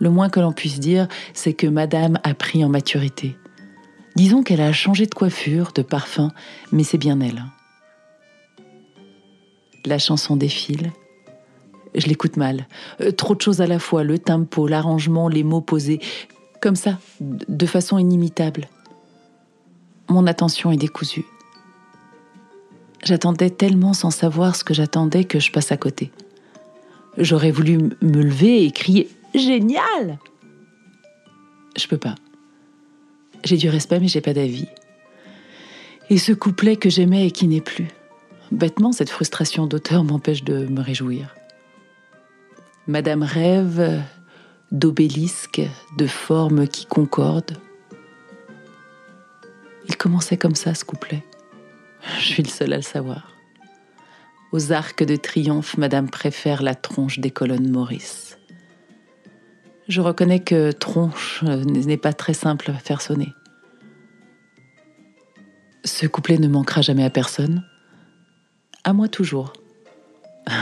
Le 0.00 0.08
moins 0.08 0.30
que 0.30 0.40
l'on 0.40 0.52
puisse 0.52 0.80
dire, 0.80 1.08
c'est 1.34 1.52
que 1.52 1.66
Madame 1.66 2.18
a 2.24 2.34
pris 2.34 2.64
en 2.64 2.70
maturité. 2.70 3.36
Disons 4.16 4.42
qu'elle 4.42 4.60
a 4.60 4.72
changé 4.72 5.06
de 5.06 5.14
coiffure, 5.14 5.72
de 5.74 5.82
parfum, 5.82 6.32
mais 6.70 6.84
c'est 6.84 6.98
bien 6.98 7.20
elle. 7.20 7.44
La 9.84 9.98
chanson 9.98 10.36
défile. 10.36 10.92
Je 11.94 12.06
l'écoute 12.06 12.36
mal. 12.36 12.66
Euh, 13.00 13.10
trop 13.10 13.34
de 13.34 13.40
choses 13.40 13.60
à 13.60 13.66
la 13.66 13.78
fois, 13.78 14.04
le 14.04 14.18
tempo, 14.18 14.66
l'arrangement, 14.66 15.28
les 15.28 15.44
mots 15.44 15.60
posés, 15.60 16.00
comme 16.60 16.76
ça, 16.76 16.98
de 17.20 17.66
façon 17.66 17.98
inimitable. 17.98 18.68
Mon 20.08 20.26
attention 20.26 20.72
est 20.72 20.76
décousue. 20.76 21.24
J'attendais 23.04 23.50
tellement 23.50 23.94
sans 23.94 24.10
savoir 24.10 24.54
ce 24.54 24.62
que 24.62 24.74
j'attendais 24.74 25.24
que 25.24 25.40
je 25.40 25.50
passe 25.50 25.72
à 25.72 25.76
côté. 25.76 26.12
J'aurais 27.18 27.50
voulu 27.50 27.78
me 28.00 28.22
lever 28.22 28.64
et 28.64 28.70
crier 28.70 29.08
Génial 29.34 30.18
Je 31.76 31.86
peux 31.88 31.98
pas. 31.98 32.14
J'ai 33.44 33.56
du 33.56 33.68
respect, 33.68 34.00
mais 34.00 34.08
j'ai 34.08 34.20
pas 34.20 34.34
d'avis. 34.34 34.68
Et 36.10 36.18
ce 36.18 36.32
couplet 36.32 36.76
que 36.76 36.90
j'aimais 36.90 37.26
et 37.26 37.30
qui 37.30 37.46
n'est 37.46 37.60
plus. 37.60 37.88
Bêtement, 38.50 38.92
cette 38.92 39.10
frustration 39.10 39.66
d'auteur 39.66 40.04
m'empêche 40.04 40.44
de 40.44 40.66
me 40.66 40.80
réjouir. 40.80 41.34
Madame 42.86 43.22
rêve 43.22 44.02
d'obélisques, 44.72 45.62
de 45.96 46.06
formes 46.06 46.66
qui 46.66 46.86
concordent. 46.86 47.58
Il 49.88 49.96
commençait 49.96 50.36
comme 50.36 50.54
ça, 50.54 50.74
ce 50.74 50.84
couplet. 50.84 51.22
Je 52.18 52.24
suis 52.24 52.42
le 52.42 52.48
seul 52.48 52.72
à 52.72 52.76
le 52.76 52.82
savoir. 52.82 53.32
Aux 54.52 54.72
arcs 54.72 55.04
de 55.04 55.16
triomphe, 55.16 55.78
Madame 55.78 56.10
préfère 56.10 56.62
la 56.62 56.74
tronche 56.74 57.20
des 57.20 57.30
colonnes 57.30 57.70
Maurice. 57.70 58.31
Je 59.88 60.00
reconnais 60.00 60.40
que 60.40 60.70
tronche 60.70 61.42
n'est 61.42 61.96
pas 61.96 62.12
très 62.12 62.34
simple 62.34 62.70
à 62.70 62.74
faire 62.74 63.00
sonner. 63.00 63.34
Ce 65.84 66.06
couplet 66.06 66.38
ne 66.38 66.48
manquera 66.48 66.80
jamais 66.82 67.04
à 67.04 67.10
personne. 67.10 67.64
À 68.84 68.92
moi 68.92 69.08
toujours. 69.08 69.52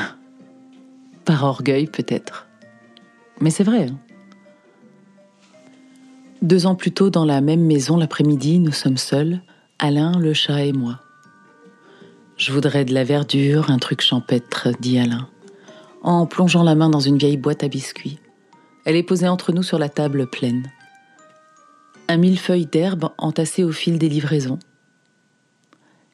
Par 1.25 1.45
orgueil 1.45 1.87
peut-être. 1.87 2.47
Mais 3.41 3.51
c'est 3.51 3.65
vrai. 3.65 3.89
Hein. 3.89 3.99
Deux 6.43 6.67
ans 6.67 6.75
plus 6.75 6.91
tôt, 6.91 7.11
dans 7.11 7.27
la 7.27 7.43
même 7.43 7.65
maison, 7.65 7.99
l'après-midi, 7.99 8.59
nous 8.59 8.73
sommes 8.73 8.97
seuls, 8.97 9.41
Alain, 9.79 10.19
le 10.19 10.33
chat 10.33 10.65
et 10.65 10.73
moi. 10.73 11.01
Je 12.39 12.53
voudrais 12.53 12.87
de 12.87 12.95
la 12.95 13.05
verdure, 13.05 13.71
un 13.71 13.79
truc 13.79 14.01
champêtre, 14.01 14.69
dit 14.81 14.99
Alain, 14.99 15.29
en 16.03 16.25
plongeant 16.25 16.63
la 16.63 16.75
main 16.75 16.89
dans 16.89 17.01
une 17.01 17.19
vieille 17.19 17.37
boîte 17.37 17.63
à 17.63 17.69
biscuits. 17.69 18.19
Elle 18.85 18.97
est 18.97 19.03
posée 19.03 19.29
entre 19.29 19.53
nous 19.53 19.63
sur 19.63 19.79
la 19.79 19.89
table 19.89 20.27
pleine. 20.27 20.71
Un 22.09 22.17
millefeuille 22.17 22.67
d'herbe 22.67 23.11
entassé 23.19 23.63
au 23.63 23.73
fil 23.73 23.99
des 23.99 24.09
livraisons. 24.09 24.59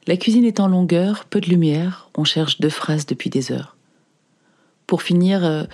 La 0.07 0.17
cuisine 0.17 0.45
est 0.45 0.61
en 0.61 0.69
longueur, 0.69 1.25
peu 1.25 1.41
de 1.41 1.49
lumière, 1.49 2.11
on 2.17 2.25
cherche 2.25 2.61
deux 2.61 2.71
phrases 2.71 3.07
depuis 3.07 3.31
des 3.31 3.51
heures. 3.51 3.77
Pour 4.87 5.03
finir, 5.03 5.45
euh, 5.45 5.65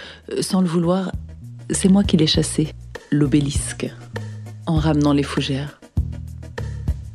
sans 0.40 0.60
le 0.60 0.68
vouloir, 0.68 1.12
c'est 1.70 1.88
moi 1.88 2.02
qui 2.02 2.16
l'ai 2.16 2.26
chassé, 2.26 2.72
l'obélisque, 3.10 3.90
en 4.66 4.76
ramenant 4.76 5.12
les 5.12 5.22
fougères. 5.22 5.80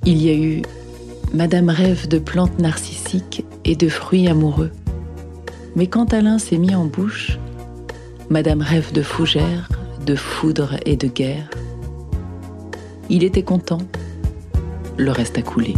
Il 0.05 0.21
y 0.21 0.29
a 0.29 0.35
eu 0.35 0.61
Madame 1.33 1.69
rêve 1.69 2.07
de 2.07 2.19
plantes 2.19 2.59
narcissiques 2.59 3.43
et 3.65 3.75
de 3.75 3.89
fruits 3.89 4.27
amoureux. 4.27 4.71
Mais 5.75 5.87
quand 5.87 6.13
Alain 6.13 6.39
s'est 6.39 6.57
mis 6.57 6.73
en 6.73 6.85
bouche, 6.85 7.37
Madame 8.29 8.61
rêve 8.61 8.91
de 8.91 9.01
fougères, 9.01 9.69
de 10.05 10.15
foudre 10.15 10.75
et 10.85 10.97
de 10.97 11.07
guerre. 11.07 11.49
Il 13.09 13.23
était 13.23 13.43
content, 13.43 13.81
le 14.97 15.11
reste 15.11 15.37
a 15.37 15.41
coulé. 15.41 15.75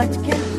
what 0.00 0.14
can 0.24 0.49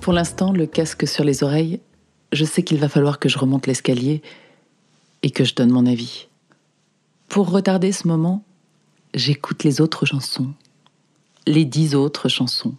Pour 0.00 0.14
l'instant, 0.14 0.52
le 0.52 0.66
casque 0.66 1.06
sur 1.06 1.24
les 1.24 1.42
oreilles, 1.42 1.80
je 2.32 2.44
sais 2.46 2.62
qu'il 2.62 2.78
va 2.78 2.88
falloir 2.88 3.18
que 3.18 3.28
je 3.28 3.38
remonte 3.38 3.66
l'escalier 3.66 4.22
et 5.22 5.30
que 5.30 5.44
je 5.44 5.54
donne 5.54 5.70
mon 5.70 5.84
avis. 5.84 6.28
Pour 7.28 7.50
retarder 7.50 7.92
ce 7.92 8.08
moment, 8.08 8.42
j'écoute 9.14 9.62
les 9.62 9.80
autres 9.80 10.06
chansons, 10.06 10.52
les 11.46 11.66
dix 11.66 11.94
autres 11.94 12.28
chansons. 12.28 12.74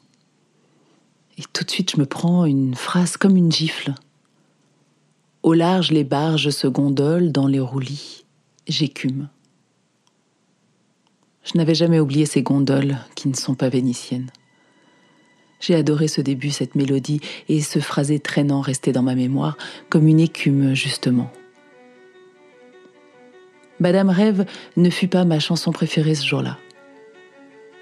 Et 1.38 1.44
tout 1.54 1.64
de 1.64 1.70
suite, 1.70 1.92
je 1.92 2.00
me 2.00 2.08
prends 2.08 2.46
une 2.46 2.74
phrase 2.74 3.18
comme 3.18 3.38
une 3.38 3.52
gifle. 3.52 3.94
Au 5.44 5.54
large, 5.54 5.92
les 5.92 6.04
barges 6.04 6.50
se 6.50 6.68
gondolent 6.68 7.32
dans 7.32 7.48
les 7.48 7.60
roulis. 7.60 8.26
J'écume. 8.68 9.30
Je 11.44 11.58
n'avais 11.58 11.76
jamais 11.76 12.00
oublié 12.00 12.26
ces 12.26 12.42
gondoles 12.42 12.98
qui 13.16 13.28
ne 13.28 13.36
sont 13.36 13.56
pas 13.56 13.70
vénitiennes. 13.70 14.32
J'ai 15.62 15.76
adoré 15.76 16.08
ce 16.08 16.22
début, 16.22 16.50
cette 16.50 16.76
mélodie 16.76 17.22
et 17.48 17.62
ce 17.62 17.80
phrasé 17.80 18.20
traînant 18.20 18.62
resté 18.62 18.92
dans 18.92 19.04
ma 19.04 19.16
mémoire 19.16 19.58
comme 19.90 20.08
une 20.08 20.20
écume, 20.20 20.74
justement. 20.74 21.32
Madame 23.80 24.10
Rêve 24.10 24.46
ne 24.76 24.90
fut 24.90 25.08
pas 25.08 25.24
ma 25.24 25.40
chanson 25.40 25.72
préférée 25.72 26.16
ce 26.16 26.26
jour-là. 26.26 26.58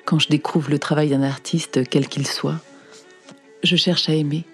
Quand 0.05 0.19
je 0.19 0.29
découvre 0.29 0.69
le 0.69 0.79
travail 0.79 1.09
d'un 1.09 1.23
artiste, 1.23 1.87
quel 1.89 2.07
qu'il 2.07 2.27
soit, 2.27 2.59
je 3.63 3.75
cherche 3.75 4.09
à 4.09 4.13
aimer. 4.13 4.45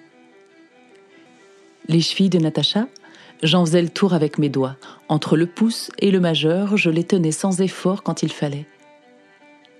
Les 1.87 2.01
chevilles 2.01 2.29
de 2.29 2.39
Natacha, 2.39 2.87
j'en 3.43 3.65
faisais 3.65 3.81
le 3.81 3.89
tour 3.89 4.13
avec 4.13 4.37
mes 4.37 4.49
doigts. 4.49 4.75
Entre 5.07 5.37
le 5.37 5.45
pouce 5.45 5.91
et 5.99 6.11
le 6.11 6.19
majeur, 6.19 6.77
je 6.77 6.89
les 6.89 7.03
tenais 7.03 7.31
sans 7.31 7.61
effort 7.61 8.03
quand 8.03 8.23
il 8.23 8.31
fallait. 8.31 8.65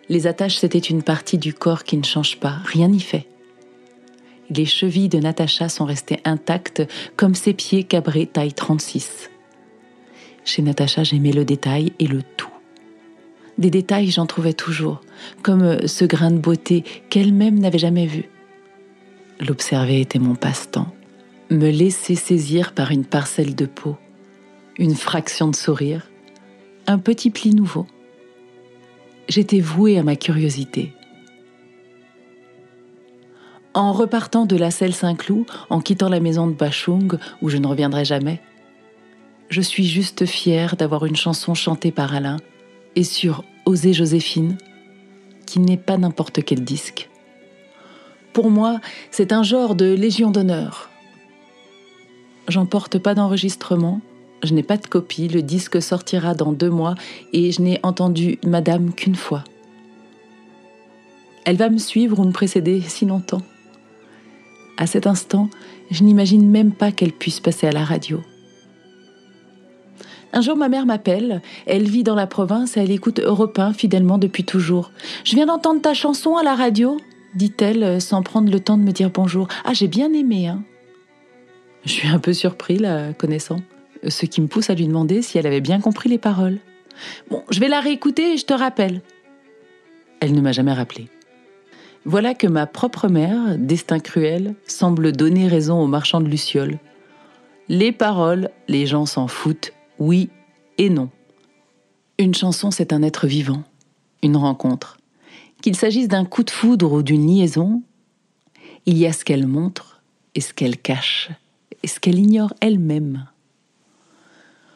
Les 0.08 0.28
attaches, 0.28 0.58
c'était 0.58 0.78
une 0.78 1.02
partie 1.02 1.40
du 1.40 1.54
corps 1.54 1.84
qui 1.84 1.98
ne 1.98 2.04
change 2.04 2.40
pas, 2.40 2.58
rien 2.66 2.88
n'y 2.88 3.00
fait. 3.02 3.28
Les 4.50 4.66
chevilles 4.66 5.10
de 5.10 5.18
Natacha 5.18 5.70
sont 5.70 5.86
restées 5.86 6.20
intactes 6.24 6.84
comme 7.16 7.36
ses 7.36 7.54
pieds 7.54 7.84
cabrés 7.84 8.28
taille 8.28 8.54
36. 8.54 9.30
Chez 10.44 10.62
Natacha, 10.62 11.04
j'aimais 11.04 11.32
le 11.32 11.46
détail 11.46 11.94
et 12.00 12.08
le 12.08 12.22
tout. 12.22 12.50
Des 13.58 13.72
détails, 13.72 14.12
j'en 14.12 14.26
trouvais 14.26 14.54
toujours, 14.54 15.02
comme 15.42 15.88
ce 15.88 16.06
grain 16.06 16.30
de 16.30 16.38
beauté 16.38 16.84
qu'elle-même 17.10 17.58
n'avait 17.58 17.80
jamais 17.80 18.06
vu. 18.06 18.30
L'observer 19.40 20.02
était 20.02 20.20
mon 20.20 20.36
passe-temps. 20.36 20.94
Me 21.50 21.70
laisser 21.70 22.16
saisir 22.16 22.74
par 22.74 22.92
une 22.92 23.06
parcelle 23.06 23.56
de 23.56 23.66
peau, 23.66 23.96
une 24.78 24.96
fraction 24.96 25.48
de 25.48 25.56
sourire, 25.56 26.10
un 26.88 27.00
petit 27.00 27.30
pli 27.30 27.54
nouveau. 27.54 27.88
J'étais 29.30 29.60
vouée 29.60 29.98
à 29.98 30.04
ma 30.04 30.16
curiosité. 30.16 30.94
En 33.76 33.92
repartant 33.92 34.46
de 34.46 34.56
la 34.56 34.72
selle 34.72 34.96
Saint-Cloud, 34.96 35.48
en 35.70 35.82
quittant 35.82 36.08
la 36.08 36.22
maison 36.22 36.48
de 36.48 36.54
Bachung, 36.54 37.18
où 37.42 37.50
je 37.50 37.58
ne 37.58 37.68
reviendrai 37.68 38.06
jamais, 38.06 38.42
je 39.50 39.60
suis 39.60 39.86
juste 39.86 40.26
fière 40.26 40.78
d'avoir 40.78 41.06
une 41.06 41.18
chanson 41.18 41.54
chantée 41.54 41.92
par 41.92 42.16
Alain 42.16 42.38
et 42.96 43.04
sur 43.04 43.44
Oser 43.66 43.92
Joséphine, 43.92 44.58
qui 45.46 45.60
n'est 45.60 45.76
pas 45.76 45.98
n'importe 45.98 46.42
quel 46.46 46.64
disque. 46.64 47.10
Pour 48.32 48.50
moi, 48.50 48.80
c'est 49.12 49.34
un 49.34 49.44
genre 49.44 49.76
de 49.76 49.94
légion 49.94 50.32
d'honneur. 50.32 50.90
J'en 52.48 52.66
porte 52.66 52.98
pas 52.98 53.14
d'enregistrement, 53.14 54.00
je 54.42 54.54
n'ai 54.54 54.64
pas 54.64 54.78
de 54.78 54.88
copie, 54.88 55.28
le 55.28 55.42
disque 55.42 55.82
sortira 55.82 56.34
dans 56.34 56.54
deux 56.54 56.70
mois 56.70 56.96
et 57.34 57.52
je 57.52 57.62
n'ai 57.62 57.82
entendu 57.84 58.40
Madame 58.46 58.94
qu'une 58.94 59.16
fois. 59.16 59.44
Elle 61.44 61.58
va 61.58 61.70
me 61.70 61.78
suivre 61.78 62.20
ou 62.20 62.24
me 62.24 62.32
précéder 62.32 62.80
si 62.80 63.06
longtemps. 63.06 63.42
À 64.78 64.88
cet 64.88 65.08
instant, 65.08 65.50
je 65.92 66.04
n'imagine 66.04 66.50
même 66.50 66.72
pas 66.72 66.92
qu'elle 66.92 67.14
puisse 67.14 67.40
passer 67.40 67.68
à 67.68 67.72
la 67.72 67.84
radio. 67.84 68.22
Un 70.34 70.42
jour, 70.42 70.58
ma 70.58 70.68
mère 70.68 70.86
m'appelle. 70.86 71.42
Elle 71.66 71.88
vit 71.88 72.04
dans 72.04 72.16
la 72.16 72.28
province 72.28 72.76
et 72.76 72.82
elle 72.82 72.92
écoute 72.92 73.20
Europe 73.20 73.58
1 73.58 73.72
fidèlement 73.72 74.18
depuis 74.18 74.44
toujours. 74.44 74.92
Je 75.24 75.36
viens 75.36 75.46
d'entendre 75.46 75.82
ta 75.82 75.94
chanson 75.94 76.36
à 76.36 76.44
la 76.44 76.56
radio, 76.56 76.98
dit-elle 77.36 78.02
sans 78.02 78.22
prendre 78.22 78.52
le 78.52 78.60
temps 78.60 78.78
de 78.78 78.84
me 78.84 78.92
dire 78.92 79.12
bonjour. 79.12 79.48
Ah, 79.64 79.74
j'ai 79.74 79.88
bien 79.88 80.12
aimé, 80.12 80.48
hein. 80.48 80.62
Je 81.86 81.92
suis 81.92 82.08
un 82.08 82.20
peu 82.20 82.34
surpris, 82.34 82.78
la 82.78 83.14
connaissant, 83.14 83.62
ce 84.06 84.26
qui 84.26 84.42
me 84.42 84.48
pousse 84.48 84.70
à 84.70 84.76
lui 84.76 84.88
demander 84.88 85.22
si 85.22 85.38
elle 85.38 85.48
avait 85.48 85.62
bien 85.62 85.80
compris 85.80 86.10
les 86.10 86.18
paroles. 86.18 86.58
Bon, 87.30 87.44
je 87.52 87.60
vais 87.60 87.68
la 87.68 87.80
réécouter 87.80 88.34
et 88.34 88.38
je 88.38 88.46
te 88.46 88.54
rappelle. 88.54 89.02
Elle 90.20 90.34
ne 90.34 90.42
m'a 90.42 90.52
jamais 90.52 90.74
rappelé. 90.74 91.08
Voilà 92.06 92.36
que 92.36 92.46
ma 92.46 92.68
propre 92.68 93.08
mère, 93.08 93.58
destin 93.58 94.00
cruel, 94.00 94.54
semble 94.68 95.12
donner 95.12 95.48
raison 95.48 95.82
aux 95.82 95.88
marchands 95.88 96.22
de 96.22 96.30
Lucioles. 96.30 96.78
Les 97.68 97.92
paroles, 97.92 98.52
les 98.68 98.86
gens 98.86 99.08
s'en 99.08 99.28
foutent, 99.28 99.74
oui 99.98 100.30
et 100.78 100.92
non. 100.92 101.10
Une 102.20 102.36
chanson, 102.36 102.70
c'est 102.70 102.94
un 102.94 103.02
être 103.02 103.26
vivant, 103.26 103.64
une 104.22 104.38
rencontre. 104.38 104.98
Qu'il 105.64 105.76
s'agisse 105.76 106.08
d'un 106.08 106.26
coup 106.26 106.44
de 106.44 106.52
foudre 106.52 106.94
ou 106.94 107.02
d'une 107.02 107.28
liaison, 107.28 107.82
il 108.86 109.00
y 109.00 109.08
a 109.08 109.14
ce 109.14 109.26
qu'elle 109.26 109.48
montre 109.48 110.04
et 110.36 110.42
ce 110.42 110.54
qu'elle 110.54 110.78
cache, 110.78 111.32
et 111.82 111.88
ce 111.88 112.00
qu'elle 112.00 112.20
ignore 112.20 112.54
elle-même. 112.62 113.26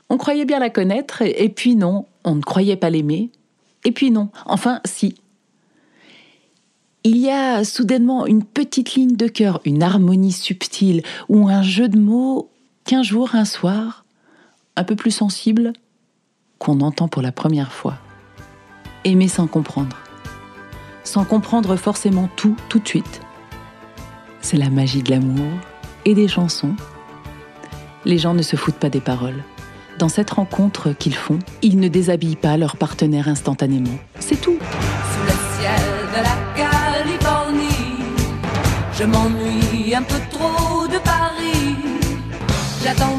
On 0.10 0.18
croyait 0.18 0.46
bien 0.46 0.58
la 0.58 0.72
connaître, 0.72 1.22
et 1.22 1.50
puis 1.50 1.76
non, 1.76 2.08
on 2.24 2.34
ne 2.34 2.42
croyait 2.42 2.76
pas 2.76 2.90
l'aimer, 2.90 3.30
et 3.86 3.92
puis 3.92 4.10
non, 4.10 4.30
enfin 4.48 4.82
si. 4.84 5.14
Il 7.06 7.16
y 7.16 7.30
a 7.30 7.64
soudainement 7.64 8.26
une 8.26 8.44
petite 8.44 8.96
ligne 8.96 9.16
de 9.16 9.28
cœur, 9.28 9.62
une 9.64 9.84
harmonie 9.84 10.34
subtile, 10.34 11.02
ou 11.30 11.48
un 11.48 11.62
jeu 11.62 11.88
de 11.88 11.98
mots 11.98 12.50
qu'un 12.84 13.04
jour, 13.04 13.36
un 13.36 13.46
soir, 13.46 14.04
un 14.76 14.84
peu 14.84 14.98
plus 14.98 15.12
sensible, 15.12 15.72
qu'on 16.58 16.82
entend 16.82 17.08
pour 17.08 17.22
la 17.22 17.32
première 17.32 17.72
fois. 17.72 17.96
Aimer 19.06 19.30
sans 19.30 19.48
comprendre. 19.48 19.96
Sans 21.06 21.24
comprendre 21.24 21.78
forcément 21.78 22.30
tout, 22.36 22.58
tout 22.68 22.80
de 22.80 22.88
suite. 22.88 23.22
C'est 24.42 24.58
la 24.58 24.70
magie 24.70 25.02
de 25.02 25.12
l'amour 25.12 25.54
et 26.04 26.14
des 26.14 26.28
chansons. 26.28 26.76
Les 28.04 28.18
gens 28.18 28.34
ne 28.34 28.42
se 28.42 28.58
foutent 28.58 28.76
pas 28.76 28.90
des 28.90 29.00
paroles. 29.00 29.44
Dans 30.00 30.10
cette 30.10 30.32
rencontre 30.32 30.92
qu'ils 30.92 31.16
font, 31.16 31.40
ils 31.62 31.80
ne 31.80 31.88
déshabillent 31.88 32.36
pas 32.36 32.58
leur 32.58 32.76
partenaire 32.76 33.30
instantanément. 33.30 33.98
C'est 34.20 34.42
tout. 34.42 34.58
Sous 34.60 35.24
le 35.24 35.62
ciel 35.62 35.82
de 36.18 36.24
la 36.24 36.49
je 39.00 39.06
m'ennuie 39.06 39.96
un 39.96 40.02
peu 40.04 40.20
trop 40.30 40.86
de 40.88 40.98
Paris. 41.00 41.78
J'attendais 42.84 43.19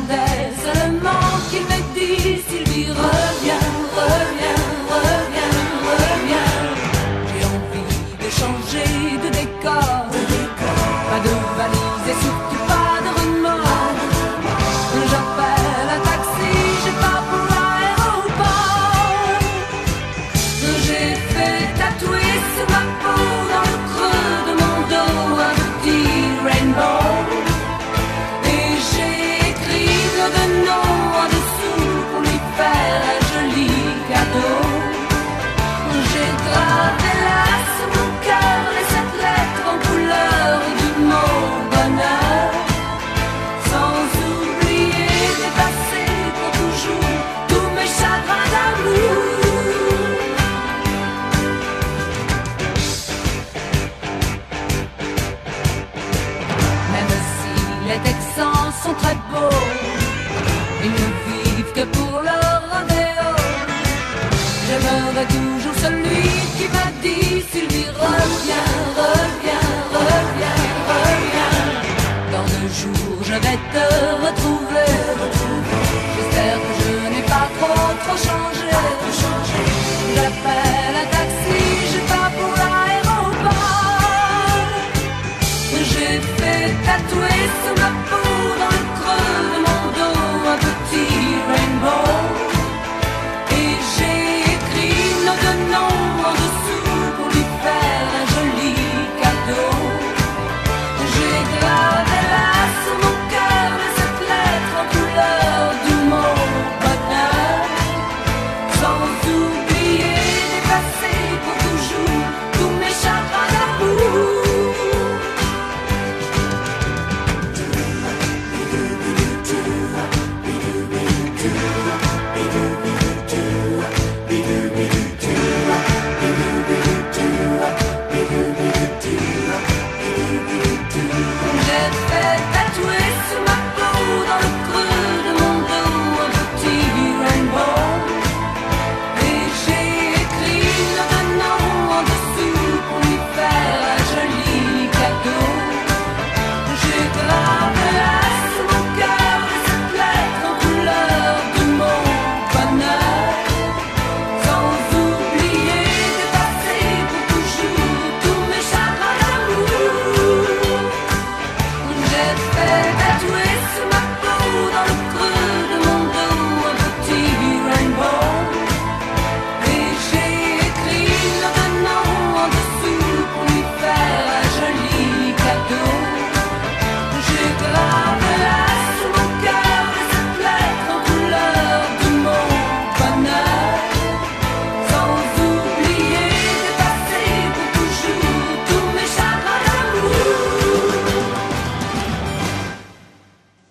je 73.73 74.40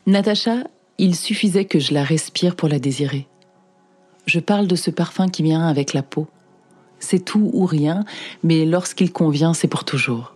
Natacha, 0.10 0.64
il 0.98 1.14
suffisait 1.16 1.66
que 1.66 1.78
je 1.78 1.94
la 1.94 2.04
respire 2.04 2.56
pour 2.56 2.68
la 2.68 2.80
désirer. 2.80 3.28
Je 4.26 4.40
parle 4.40 4.66
de 4.66 4.76
ce 4.76 4.90
parfum 4.90 5.28
qui 5.28 5.44
vient 5.44 5.68
avec 5.68 5.94
la 5.94 6.02
peau. 6.02 6.26
C'est 6.98 7.24
tout 7.24 7.52
ou 7.54 7.68
rien, 7.68 8.04
mais 8.42 8.66
lorsqu'il 8.66 9.12
convient, 9.12 9.54
c'est 9.54 9.68
pour 9.68 9.84
toujours. 9.84 10.34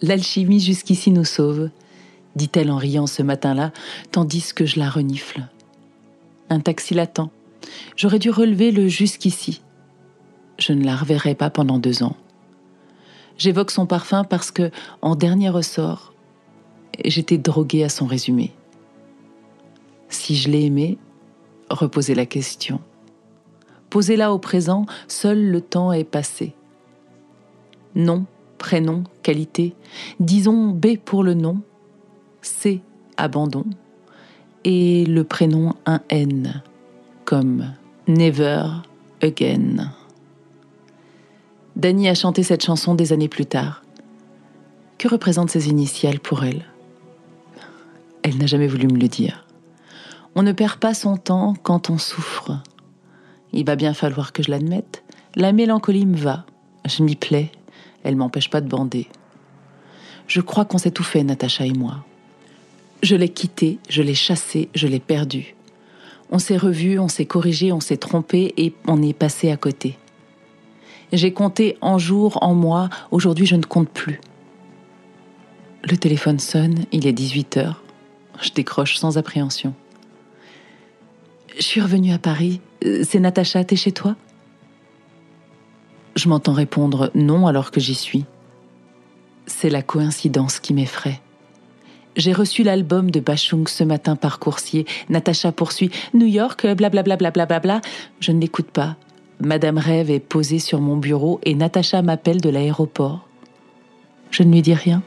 L'alchimie 0.00 0.60
jusqu'ici 0.60 1.10
nous 1.10 1.24
sauve, 1.24 1.70
dit-elle 2.36 2.70
en 2.70 2.76
riant 2.76 3.08
ce 3.08 3.24
matin-là, 3.24 3.72
tandis 4.12 4.52
que 4.54 4.64
je 4.64 4.78
la 4.78 4.88
renifle. 4.88 5.48
Un 6.48 6.60
taxi 6.60 6.94
l'attend. 6.94 7.30
J'aurais 7.96 8.20
dû 8.20 8.30
relever 8.30 8.70
le 8.70 8.86
jusqu'ici. 8.86 9.60
Je 10.56 10.72
ne 10.72 10.84
la 10.84 10.94
reverrai 10.94 11.34
pas 11.34 11.50
pendant 11.50 11.80
deux 11.80 12.04
ans. 12.04 12.14
J'évoque 13.38 13.72
son 13.72 13.86
parfum 13.86 14.22
parce 14.22 14.52
que, 14.52 14.70
en 15.02 15.16
dernier 15.16 15.48
ressort, 15.48 16.14
j'étais 17.04 17.38
droguée 17.38 17.82
à 17.82 17.88
son 17.88 18.06
résumé. 18.06 18.52
Si 20.08 20.36
je 20.36 20.48
l'ai 20.48 20.64
aimé, 20.64 20.98
reposez 21.70 22.14
la 22.14 22.26
question. 22.26 22.80
Posez-la 23.90 24.32
au 24.32 24.38
présent, 24.38 24.86
seul 25.08 25.50
le 25.50 25.60
temps 25.60 25.92
est 25.92 26.04
passé. 26.04 26.54
Nom, 27.94 28.26
prénom, 28.58 29.04
qualité, 29.22 29.74
disons 30.20 30.68
B 30.68 30.96
pour 31.02 31.22
le 31.22 31.34
nom, 31.34 31.60
C, 32.42 32.82
abandon, 33.16 33.64
et 34.64 35.04
le 35.06 35.24
prénom 35.24 35.74
un 35.86 36.00
N, 36.08 36.62
comme 37.24 37.72
Never 38.08 38.64
Again. 39.22 39.92
Dany 41.76 42.08
a 42.08 42.14
chanté 42.14 42.42
cette 42.42 42.64
chanson 42.64 42.94
des 42.94 43.12
années 43.12 43.28
plus 43.28 43.46
tard. 43.46 43.82
Que 44.98 45.08
représentent 45.08 45.50
ces 45.50 45.68
initiales 45.68 46.20
pour 46.20 46.44
elle? 46.44 46.64
Elle 48.22 48.38
n'a 48.38 48.46
jamais 48.46 48.66
voulu 48.66 48.88
me 48.88 48.98
le 48.98 49.08
dire. 49.08 49.45
On 50.38 50.42
ne 50.42 50.52
perd 50.52 50.76
pas 50.76 50.92
son 50.92 51.16
temps 51.16 51.54
quand 51.62 51.88
on 51.88 51.96
souffre. 51.96 52.62
Il 53.54 53.64
va 53.64 53.74
bien 53.74 53.94
falloir 53.94 54.34
que 54.34 54.42
je 54.42 54.50
l'admette. 54.50 55.02
La 55.34 55.50
mélancolie 55.52 56.04
me 56.04 56.18
va. 56.18 56.44
Je 56.84 57.02
m'y 57.02 57.16
plais. 57.16 57.50
Elle 58.04 58.16
m'empêche 58.16 58.50
pas 58.50 58.60
de 58.60 58.68
bander. 58.68 59.08
Je 60.26 60.42
crois 60.42 60.66
qu'on 60.66 60.76
s'est 60.76 60.90
tout 60.90 61.04
fait, 61.04 61.24
Natacha 61.24 61.64
et 61.64 61.72
moi. 61.72 62.04
Je 63.02 63.16
l'ai 63.16 63.30
quitté, 63.30 63.78
je 63.88 64.02
l'ai 64.02 64.14
chassé, 64.14 64.68
je 64.74 64.86
l'ai 64.86 65.00
perdu. 65.00 65.56
On 66.30 66.38
s'est 66.38 66.58
revu, 66.58 66.98
on 66.98 67.08
s'est 67.08 67.24
corrigé, 67.24 67.72
on 67.72 67.80
s'est 67.80 67.96
trompé 67.96 68.52
et 68.58 68.74
on 68.86 69.00
est 69.00 69.14
passé 69.14 69.50
à 69.50 69.56
côté. 69.56 69.96
J'ai 71.14 71.32
compté 71.32 71.78
en 71.80 71.96
jours, 71.96 72.38
en 72.42 72.54
mois, 72.54 72.90
aujourd'hui 73.10 73.46
je 73.46 73.56
ne 73.56 73.64
compte 73.64 73.88
plus. 73.88 74.20
Le 75.82 75.96
téléphone 75.96 76.40
sonne, 76.40 76.84
il 76.92 77.06
est 77.06 77.14
18 77.14 77.56
heures. 77.56 77.82
Je 78.42 78.50
décroche 78.50 78.98
sans 78.98 79.16
appréhension. 79.16 79.74
Je 81.56 81.62
suis 81.62 81.80
revenue 81.80 82.12
à 82.12 82.18
Paris. 82.18 82.60
Euh, 82.84 83.02
C'est 83.02 83.18
Natacha, 83.18 83.64
t'es 83.64 83.76
chez 83.76 83.92
toi? 83.92 84.14
Je 86.14 86.28
m'entends 86.28 86.52
répondre 86.52 87.10
non 87.14 87.46
alors 87.46 87.70
que 87.70 87.80
j'y 87.80 87.94
suis. 87.94 88.24
C'est 89.46 89.70
la 89.70 89.82
coïncidence 89.82 90.60
qui 90.60 90.74
m'effraie. 90.74 91.20
J'ai 92.16 92.32
reçu 92.32 92.62
l'album 92.62 93.10
de 93.10 93.20
Bachung 93.20 93.68
ce 93.68 93.84
matin 93.84 94.16
par 94.16 94.38
coursier. 94.38 94.86
Natacha 95.08 95.52
poursuit 95.52 95.90
New 96.14 96.26
York, 96.26 96.66
blablabla. 96.66 97.16
Bla 97.16 97.30
bla 97.30 97.46
bla 97.46 97.60
bla. 97.60 97.80
Je 98.20 98.32
ne 98.32 98.40
l'écoute 98.40 98.70
pas. 98.70 98.96
Madame 99.40 99.78
Rêve 99.78 100.10
est 100.10 100.20
posée 100.20 100.58
sur 100.58 100.80
mon 100.80 100.96
bureau 100.96 101.40
et 101.44 101.54
Natacha 101.54 102.00
m'appelle 102.02 102.40
de 102.40 102.48
l'aéroport. 102.48 103.28
Je 104.30 104.42
ne 104.42 104.52
lui 104.52 104.62
dis 104.62 104.74
rien. 104.74 105.02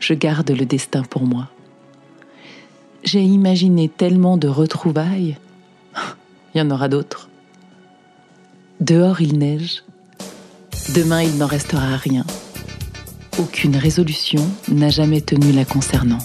Je 0.00 0.14
garde 0.14 0.50
le 0.50 0.66
destin 0.66 1.02
pour 1.02 1.22
moi. 1.22 1.48
J'ai 3.02 3.22
imaginé 3.22 3.88
tellement 3.88 4.36
de 4.36 4.48
retrouvailles. 4.48 5.36
Il 6.54 6.58
y 6.58 6.60
en 6.60 6.70
aura 6.70 6.88
d'autres. 6.88 7.28
Dehors, 8.80 9.20
il 9.20 9.38
neige. 9.38 9.84
Demain, 10.94 11.22
il 11.22 11.36
n'en 11.36 11.46
restera 11.46 11.96
rien. 11.96 12.24
Aucune 13.38 13.76
résolution 13.76 14.42
n'a 14.68 14.88
jamais 14.88 15.20
tenu 15.20 15.52
la 15.52 15.66
concernant. 15.66 16.18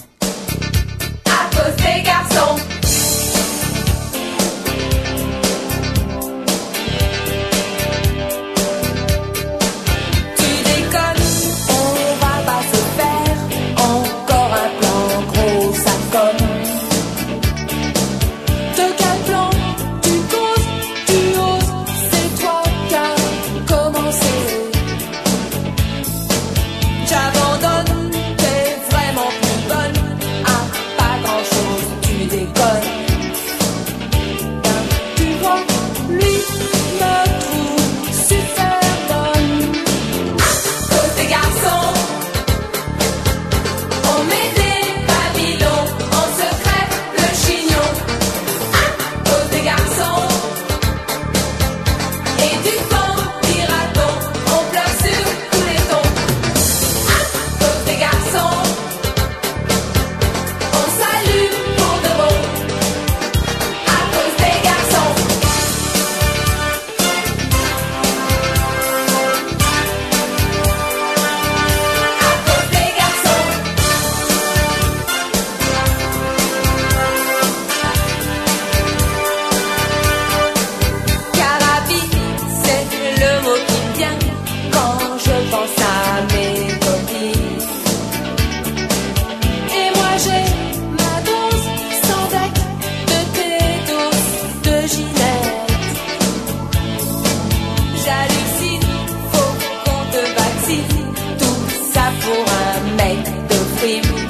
cream. 103.86 104.25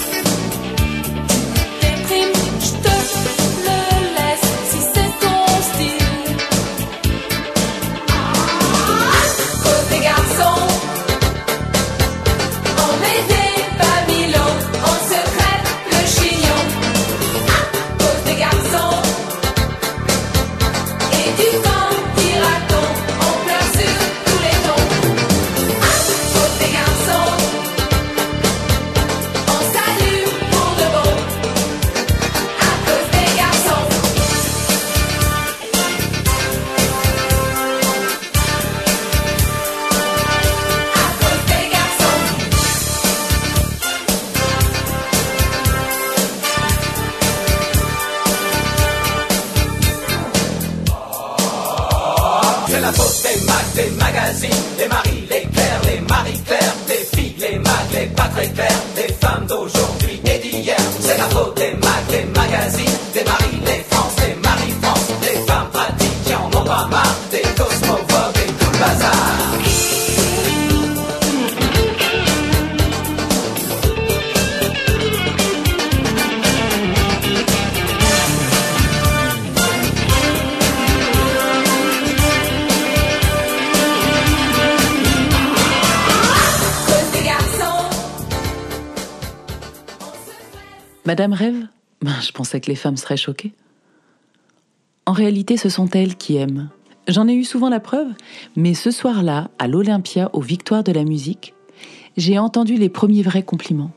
Madame 91.06 91.32
rêve? 91.32 91.68
Ben, 92.02 92.20
Je 92.20 92.32
pensais 92.32 92.60
que 92.60 92.68
les 92.68 92.74
femmes 92.74 92.96
seraient 92.96 93.16
choquées. 93.16 93.52
En 95.06 95.12
réalité, 95.12 95.56
ce 95.56 95.68
sont 95.68 95.88
elles 95.90 96.16
qui 96.16 96.36
aiment. 96.36 96.68
J'en 97.06 97.28
ai 97.28 97.34
eu 97.34 97.44
souvent 97.44 97.68
la 97.68 97.78
preuve, 97.78 98.08
mais 98.56 98.74
ce 98.74 98.90
soir-là, 98.90 99.48
à 99.60 99.68
l'Olympia, 99.68 100.28
aux 100.32 100.40
Victoires 100.40 100.82
de 100.82 100.90
la 100.90 101.04
musique, 101.04 101.54
j'ai 102.16 102.38
entendu 102.38 102.74
les 102.74 102.88
premiers 102.88 103.22
vrais 103.22 103.44
compliments. 103.44 103.92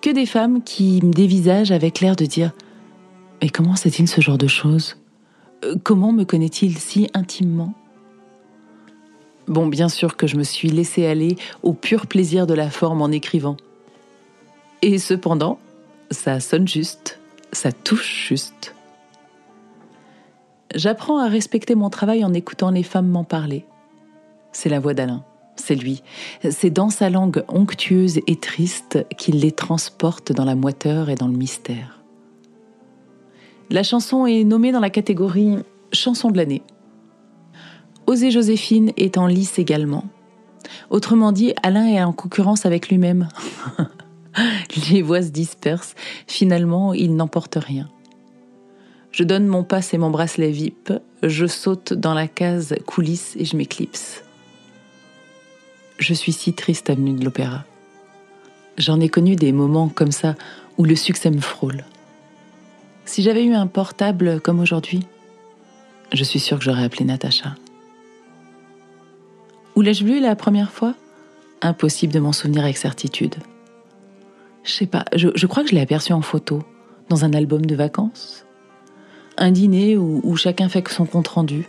Que 0.00 0.10
des 0.10 0.26
femmes 0.26 0.62
qui 0.62 1.00
me 1.02 1.12
dévisagent 1.12 1.72
avec 1.72 1.98
l'air 1.98 2.14
de 2.14 2.26
dire 2.26 2.52
Mais 3.42 3.48
comment 3.48 3.74
sait-il 3.74 4.06
ce 4.06 4.20
genre 4.20 4.38
de 4.38 4.46
choses? 4.46 4.96
Euh, 5.64 5.74
Comment 5.82 6.12
me 6.12 6.24
connaît-il 6.24 6.78
si 6.78 7.08
intimement? 7.14 7.74
Bon, 9.48 9.66
bien 9.66 9.88
sûr 9.88 10.16
que 10.16 10.28
je 10.28 10.36
me 10.36 10.44
suis 10.44 10.68
laissé 10.68 11.06
aller 11.06 11.34
au 11.64 11.72
pur 11.72 12.06
plaisir 12.06 12.46
de 12.46 12.54
la 12.54 12.70
forme 12.70 13.02
en 13.02 13.10
écrivant. 13.10 13.56
Et 14.82 14.98
cependant, 14.98 15.58
ça 16.10 16.40
sonne 16.40 16.66
juste, 16.66 17.18
ça 17.52 17.72
touche 17.72 18.26
juste. 18.28 18.74
J'apprends 20.74 21.18
à 21.18 21.28
respecter 21.28 21.74
mon 21.74 21.90
travail 21.90 22.24
en 22.24 22.34
écoutant 22.34 22.70
les 22.70 22.82
femmes 22.82 23.08
m'en 23.08 23.24
parler. 23.24 23.64
C'est 24.52 24.68
la 24.68 24.80
voix 24.80 24.94
d'Alain, 24.94 25.24
c'est 25.56 25.74
lui. 25.74 26.02
C'est 26.50 26.70
dans 26.70 26.90
sa 26.90 27.10
langue 27.10 27.44
onctueuse 27.48 28.20
et 28.26 28.36
triste 28.36 29.06
qu'il 29.16 29.40
les 29.40 29.52
transporte 29.52 30.32
dans 30.32 30.44
la 30.44 30.54
moiteur 30.54 31.10
et 31.10 31.14
dans 31.14 31.28
le 31.28 31.36
mystère. 31.36 32.00
La 33.70 33.82
chanson 33.82 34.26
est 34.26 34.44
nommée 34.44 34.72
dans 34.72 34.80
la 34.80 34.90
catégorie 34.90 35.56
chanson 35.92 36.30
de 36.30 36.36
l'année. 36.36 36.62
Oser 38.06 38.30
Joséphine 38.30 38.92
est 38.96 39.18
en 39.18 39.26
lice 39.26 39.58
également. 39.58 40.04
Autrement 40.90 41.32
dit, 41.32 41.54
Alain 41.62 41.86
est 41.86 42.02
en 42.02 42.12
concurrence 42.12 42.64
avec 42.66 42.88
lui-même. 42.88 43.28
Les 44.90 45.02
voix 45.02 45.22
se 45.22 45.28
dispersent. 45.28 45.94
Finalement, 46.26 46.94
il 46.94 47.16
n'emporte 47.16 47.56
rien. 47.56 47.88
Je 49.12 49.24
donne 49.24 49.46
mon 49.46 49.64
passe 49.64 49.94
et 49.94 49.98
mon 49.98 50.10
bracelet 50.10 50.50
VIP. 50.50 50.92
Je 51.22 51.46
saute 51.46 51.92
dans 51.92 52.14
la 52.14 52.28
case 52.28 52.74
coulisses 52.86 53.34
et 53.36 53.44
je 53.44 53.56
m'éclipse. 53.56 54.22
Je 55.98 56.14
suis 56.14 56.32
si 56.32 56.52
triste 56.52 56.90
avenue 56.90 57.14
de 57.14 57.24
l'Opéra. 57.24 57.64
J'en 58.76 59.00
ai 59.00 59.08
connu 59.08 59.34
des 59.34 59.50
moments 59.50 59.88
comme 59.88 60.12
ça 60.12 60.36
où 60.76 60.84
le 60.84 60.94
succès 60.94 61.30
me 61.30 61.40
frôle. 61.40 61.84
Si 63.04 63.22
j'avais 63.22 63.44
eu 63.44 63.54
un 63.54 63.66
portable 63.66 64.40
comme 64.40 64.60
aujourd'hui, 64.60 65.00
je 66.12 66.22
suis 66.22 66.38
sûre 66.38 66.58
que 66.58 66.64
j'aurais 66.64 66.84
appelé 66.84 67.04
Natacha. 67.04 67.56
Où 69.74 69.80
l'ai-je 69.80 70.04
vu 70.04 70.20
la 70.20 70.36
première 70.36 70.70
fois? 70.70 70.94
Impossible 71.60 72.12
de 72.12 72.20
m'en 72.20 72.32
souvenir 72.32 72.62
avec 72.62 72.76
certitude. 72.76 73.34
Je 74.68 74.74
sais 74.74 74.86
pas, 74.86 75.06
je, 75.16 75.46
crois 75.46 75.62
que 75.62 75.70
je 75.70 75.74
l'ai 75.74 75.80
aperçu 75.80 76.12
en 76.12 76.20
photo, 76.20 76.62
dans 77.08 77.24
un 77.24 77.32
album 77.32 77.64
de 77.64 77.74
vacances. 77.74 78.44
Un 79.38 79.50
dîner 79.50 79.96
où, 79.96 80.36
chacun 80.36 80.68
fait 80.68 80.86
son 80.88 81.06
compte 81.06 81.28
rendu. 81.28 81.66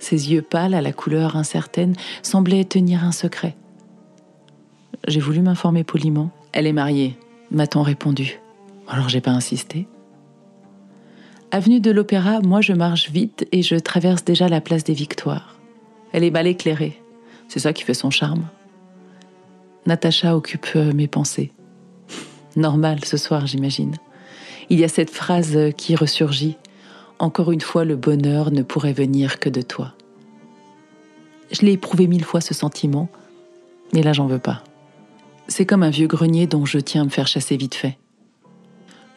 Ses 0.00 0.32
yeux 0.32 0.42
pâles 0.42 0.74
à 0.74 0.82
la 0.82 0.92
couleur 0.92 1.36
incertaine 1.36 1.94
semblaient 2.22 2.64
tenir 2.64 3.04
un 3.04 3.12
secret. 3.12 3.56
J'ai 5.06 5.20
voulu 5.20 5.40
m'informer 5.40 5.84
poliment. 5.84 6.30
Elle 6.50 6.66
est 6.66 6.72
mariée, 6.72 7.16
m'a-t-on 7.52 7.82
répondu. 7.82 8.40
Alors 8.88 9.08
j'ai 9.08 9.20
pas 9.20 9.30
insisté. 9.30 9.86
Avenue 11.52 11.78
de 11.78 11.92
l'Opéra, 11.92 12.40
moi 12.40 12.62
je 12.62 12.72
marche 12.72 13.10
vite 13.10 13.46
et 13.52 13.62
je 13.62 13.76
traverse 13.76 14.24
déjà 14.24 14.48
la 14.48 14.60
place 14.60 14.82
des 14.82 14.92
Victoires. 14.92 15.56
Elle 16.12 16.24
est 16.24 16.32
mal 16.32 16.48
éclairée. 16.48 17.00
C'est 17.46 17.60
ça 17.60 17.72
qui 17.72 17.84
fait 17.84 17.94
son 17.94 18.10
charme. 18.10 18.48
Natacha 19.88 20.36
occupe 20.36 20.68
euh, 20.76 20.92
mes 20.92 21.08
pensées. 21.08 21.50
Normal 22.56 23.04
ce 23.06 23.16
soir, 23.16 23.46
j'imagine. 23.46 23.96
Il 24.68 24.78
y 24.78 24.84
a 24.84 24.88
cette 24.88 25.10
phrase 25.10 25.58
qui 25.78 25.96
ressurgit. 25.96 26.58
Encore 27.18 27.52
une 27.52 27.62
fois, 27.62 27.86
le 27.86 27.96
bonheur 27.96 28.50
ne 28.50 28.62
pourrait 28.62 28.92
venir 28.92 29.40
que 29.40 29.48
de 29.48 29.62
toi. 29.62 29.94
Je 31.50 31.62
l'ai 31.62 31.72
éprouvé 31.72 32.06
mille 32.06 32.24
fois 32.24 32.42
ce 32.42 32.52
sentiment, 32.52 33.08
mais 33.94 34.02
là 34.02 34.12
j'en 34.12 34.26
veux 34.26 34.38
pas. 34.38 34.62
C'est 35.48 35.64
comme 35.64 35.82
un 35.82 35.88
vieux 35.88 36.06
grenier 36.06 36.46
dont 36.46 36.66
je 36.66 36.78
tiens 36.78 37.00
à 37.00 37.04
me 37.06 37.10
faire 37.10 37.26
chasser 37.26 37.56
vite 37.56 37.74
fait. 37.74 37.96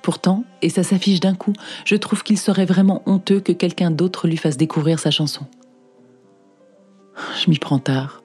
Pourtant, 0.02 0.46
et 0.62 0.70
ça 0.70 0.84
s'affiche 0.84 1.20
d'un 1.20 1.36
coup, 1.36 1.54
je 1.84 1.98
trouve 1.98 2.24
qu'il 2.24 2.40
serait 2.40 2.66
vraiment 2.66 3.04
honteux 3.06 3.42
que 3.42 3.52
quelqu'un 3.52 3.92
d'autre 3.92 4.26
lui 4.30 4.38
fasse 4.38 4.56
découvrir 4.56 5.00
sa 5.00 5.12
chanson. 5.12 5.46
Je 7.44 7.50
m'y 7.50 7.60
prends 7.60 7.80
tard. 7.80 8.21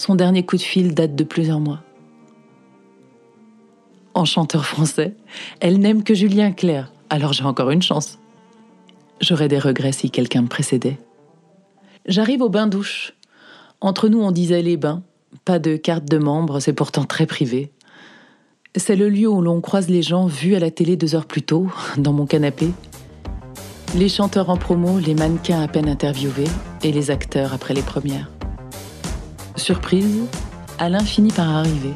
Son 0.00 0.14
dernier 0.14 0.46
coup 0.46 0.56
de 0.56 0.62
fil 0.62 0.94
date 0.94 1.14
de 1.14 1.24
plusieurs 1.24 1.60
mois. 1.60 1.82
En 4.14 4.24
chanteur 4.24 4.64
français, 4.64 5.14
elle 5.60 5.78
n'aime 5.78 6.04
que 6.04 6.14
Julien 6.14 6.52
Clerc, 6.52 6.90
alors 7.10 7.34
j'ai 7.34 7.44
encore 7.44 7.68
une 7.68 7.82
chance. 7.82 8.18
J'aurais 9.20 9.48
des 9.48 9.58
regrets 9.58 9.92
si 9.92 10.10
quelqu'un 10.10 10.40
me 10.40 10.48
précédait. 10.48 10.96
J'arrive 12.06 12.40
au 12.40 12.48
bain-douche. 12.48 13.12
Entre 13.82 14.08
nous, 14.08 14.22
on 14.22 14.30
disait 14.30 14.62
les 14.62 14.78
bains. 14.78 15.02
Pas 15.44 15.58
de 15.58 15.76
carte 15.76 16.06
de 16.06 16.16
membre, 16.16 16.60
c'est 16.60 16.72
pourtant 16.72 17.04
très 17.04 17.26
privé. 17.26 17.70
C'est 18.76 18.96
le 18.96 19.10
lieu 19.10 19.28
où 19.28 19.42
l'on 19.42 19.60
croise 19.60 19.90
les 19.90 20.00
gens 20.00 20.24
vus 20.24 20.54
à 20.54 20.60
la 20.60 20.70
télé 20.70 20.96
deux 20.96 21.14
heures 21.14 21.26
plus 21.26 21.42
tôt, 21.42 21.70
dans 21.98 22.14
mon 22.14 22.24
canapé. 22.24 22.70
Les 23.94 24.08
chanteurs 24.08 24.48
en 24.48 24.56
promo, 24.56 24.98
les 24.98 25.14
mannequins 25.14 25.60
à 25.60 25.68
peine 25.68 25.90
interviewés 25.90 26.48
et 26.82 26.90
les 26.90 27.10
acteurs 27.10 27.52
après 27.52 27.74
les 27.74 27.82
premières. 27.82 28.30
Surprise, 29.60 30.22
Alain 30.78 31.04
finit 31.04 31.32
par 31.32 31.48
arriver. 31.50 31.92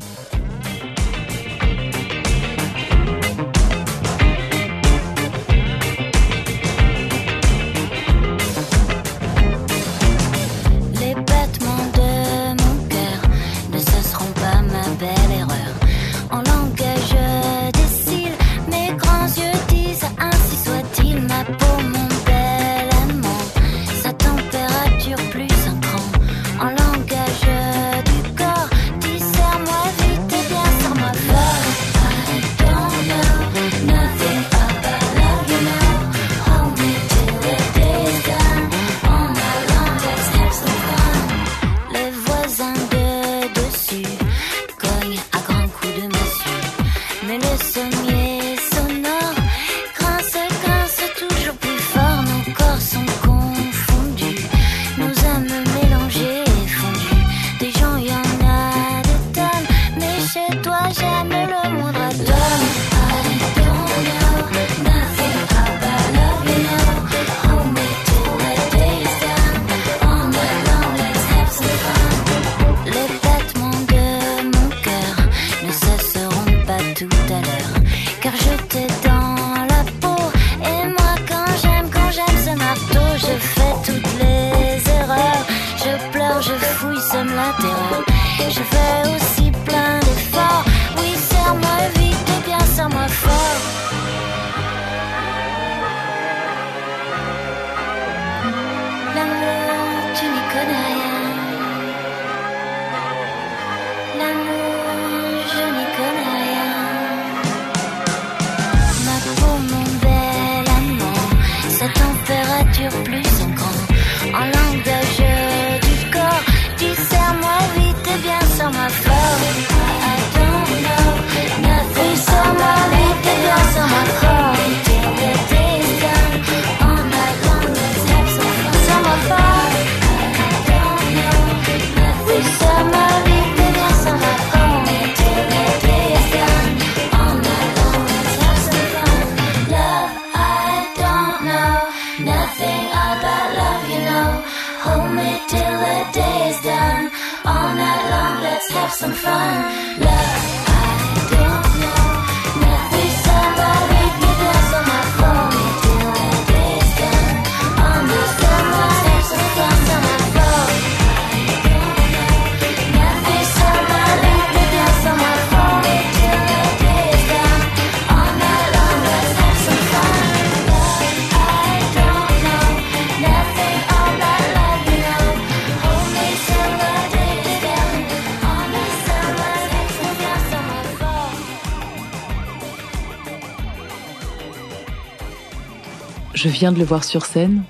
Je 186.45 186.51
viens 186.51 186.73
de 186.73 186.79
le 186.79 186.85
voir 186.85 187.05
sur 187.05 187.25
scène, 187.25 187.63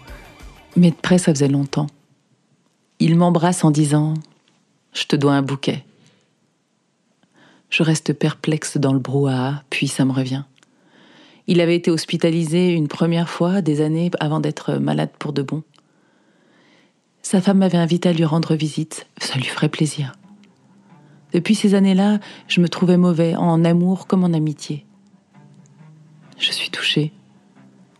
mais 0.74 0.90
de 0.90 0.96
près 0.96 1.18
ça 1.18 1.32
faisait 1.32 1.46
longtemps. 1.46 1.86
Il 2.98 3.14
m'embrasse 3.14 3.62
en 3.62 3.70
disant⁇ 3.70 4.14
Je 4.92 5.04
te 5.04 5.14
dois 5.14 5.34
un 5.34 5.42
bouquet⁇ 5.42 5.84
Je 7.70 7.84
reste 7.84 8.12
perplexe 8.14 8.76
dans 8.76 8.92
le 8.92 8.98
brouhaha, 8.98 9.62
puis 9.70 9.86
ça 9.86 10.04
me 10.04 10.10
revient. 10.10 10.42
Il 11.46 11.60
avait 11.60 11.76
été 11.76 11.92
hospitalisé 11.92 12.72
une 12.72 12.88
première 12.88 13.28
fois, 13.28 13.60
des 13.60 13.80
années 13.80 14.10
avant 14.18 14.40
d'être 14.40 14.72
malade 14.72 15.12
pour 15.20 15.32
de 15.32 15.42
bon. 15.42 15.62
Sa 17.22 17.40
femme 17.40 17.58
m'avait 17.58 17.78
invité 17.78 18.08
à 18.08 18.12
lui 18.12 18.24
rendre 18.24 18.56
visite, 18.56 19.06
ça 19.18 19.36
lui 19.36 19.44
ferait 19.44 19.68
plaisir. 19.68 20.14
Depuis 21.32 21.54
ces 21.54 21.76
années-là, 21.76 22.18
je 22.48 22.60
me 22.60 22.68
trouvais 22.68 22.96
mauvais, 22.96 23.36
en 23.36 23.64
amour 23.64 24.08
comme 24.08 24.24
en 24.24 24.32
amitié. 24.32 24.84
Je 26.38 26.50
suis 26.50 26.70
touchée. 26.70 27.12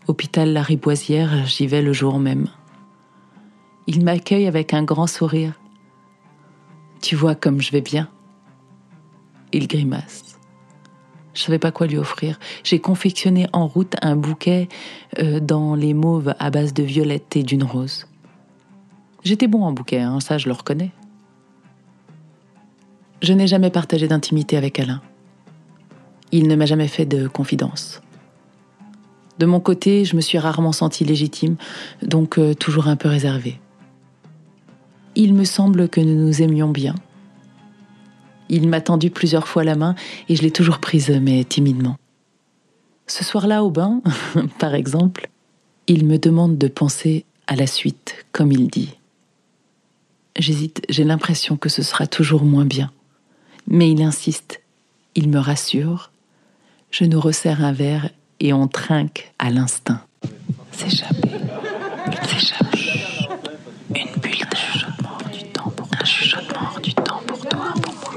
Hôpital 0.07 0.53
Lariboisière, 0.53 1.47
j'y 1.47 1.65
vais 1.65 1.81
le 1.81 1.91
jour 1.91 2.19
même. 2.19 2.47
Il 3.87 4.03
m'accueille 4.03 4.45
avec 4.45 4.73
un 4.75 4.83
grand 4.83 5.07
sourire. 5.07 5.59
Tu 7.01 7.15
vois 7.15 7.33
comme 7.33 7.59
je 7.59 7.71
vais 7.71 7.81
bien. 7.81 8.07
Il 9.51 9.67
grimace. 9.67 10.39
Je 11.33 11.41
savais 11.41 11.57
pas 11.57 11.71
quoi 11.71 11.87
lui 11.87 11.97
offrir. 11.97 12.39
J'ai 12.63 12.79
confectionné 12.79 13.47
en 13.51 13.65
route 13.65 13.95
un 14.03 14.15
bouquet 14.15 14.69
euh, 15.17 15.39
dans 15.39 15.73
les 15.73 15.95
mauves 15.95 16.35
à 16.37 16.51
base 16.51 16.73
de 16.73 16.83
violette 16.83 17.35
et 17.35 17.43
d'une 17.43 17.63
rose. 17.63 18.05
J'étais 19.23 19.47
bon 19.47 19.63
en 19.63 19.71
bouquet, 19.71 20.01
hein, 20.01 20.19
ça 20.19 20.37
je 20.37 20.47
le 20.47 20.53
reconnais. 20.53 20.91
Je 23.23 23.33
n'ai 23.33 23.47
jamais 23.47 23.71
partagé 23.71 24.07
d'intimité 24.07 24.55
avec 24.55 24.79
Alain. 24.79 25.01
Il 26.31 26.47
ne 26.47 26.55
m'a 26.55 26.67
jamais 26.67 26.87
fait 26.87 27.07
de 27.07 27.27
confidence. 27.27 28.01
De 29.39 29.45
mon 29.45 29.59
côté, 29.59 30.05
je 30.05 30.15
me 30.15 30.21
suis 30.21 30.37
rarement 30.37 30.71
sentie 30.71 31.03
légitime, 31.03 31.57
donc 32.01 32.37
euh, 32.37 32.53
toujours 32.53 32.87
un 32.87 32.95
peu 32.95 33.09
réservée. 33.09 33.59
Il 35.15 35.33
me 35.33 35.43
semble 35.43 35.89
que 35.89 35.99
nous 36.01 36.15
nous 36.15 36.41
aimions 36.41 36.69
bien. 36.69 36.95
Il 38.49 38.67
m'a 38.67 38.81
tendu 38.81 39.09
plusieurs 39.09 39.47
fois 39.47 39.63
la 39.63 39.75
main 39.75 39.95
et 40.29 40.35
je 40.35 40.41
l'ai 40.41 40.51
toujours 40.51 40.79
prise, 40.79 41.09
mais 41.21 41.43
timidement. 41.43 41.97
Ce 43.07 43.23
soir-là, 43.23 43.63
au 43.63 43.69
bain, 43.69 44.01
par 44.59 44.73
exemple, 44.73 45.29
il 45.87 46.05
me 46.05 46.17
demande 46.17 46.57
de 46.57 46.67
penser 46.67 47.25
à 47.47 47.55
la 47.55 47.67
suite, 47.67 48.25
comme 48.31 48.51
il 48.51 48.67
dit. 48.67 48.97
J'hésite, 50.37 50.81
j'ai 50.89 51.03
l'impression 51.03 51.57
que 51.57 51.69
ce 51.69 51.81
sera 51.81 52.07
toujours 52.07 52.43
moins 52.43 52.65
bien. 52.65 52.91
Mais 53.67 53.89
il 53.89 54.01
insiste, 54.01 54.61
il 55.15 55.29
me 55.29 55.39
rassure. 55.39 56.11
Je 56.91 57.05
nous 57.05 57.19
resserre 57.19 57.63
un 57.63 57.71
verre 57.71 58.09
et 58.39 58.53
on 58.53 58.67
trinque 58.67 59.31
à 59.39 59.49
l'instinct. 59.49 60.01
S'échapper. 60.71 61.29
S'échapper. 62.27 62.89
Une 63.89 64.21
bulle 64.21 64.39
d'air. 64.51 64.55
chuchotement 64.55 65.09
hors 65.19 65.29
du 65.29 65.43
temps 65.49 65.69
pour 65.71 65.87
un 65.99 66.05
chuchotement 66.05 66.59
hors 66.73 66.81
du 66.81 66.93
temps 66.93 67.21
pour 67.27 67.45
toi, 67.47 67.73
pour 67.81 67.93
moi. 67.93 68.13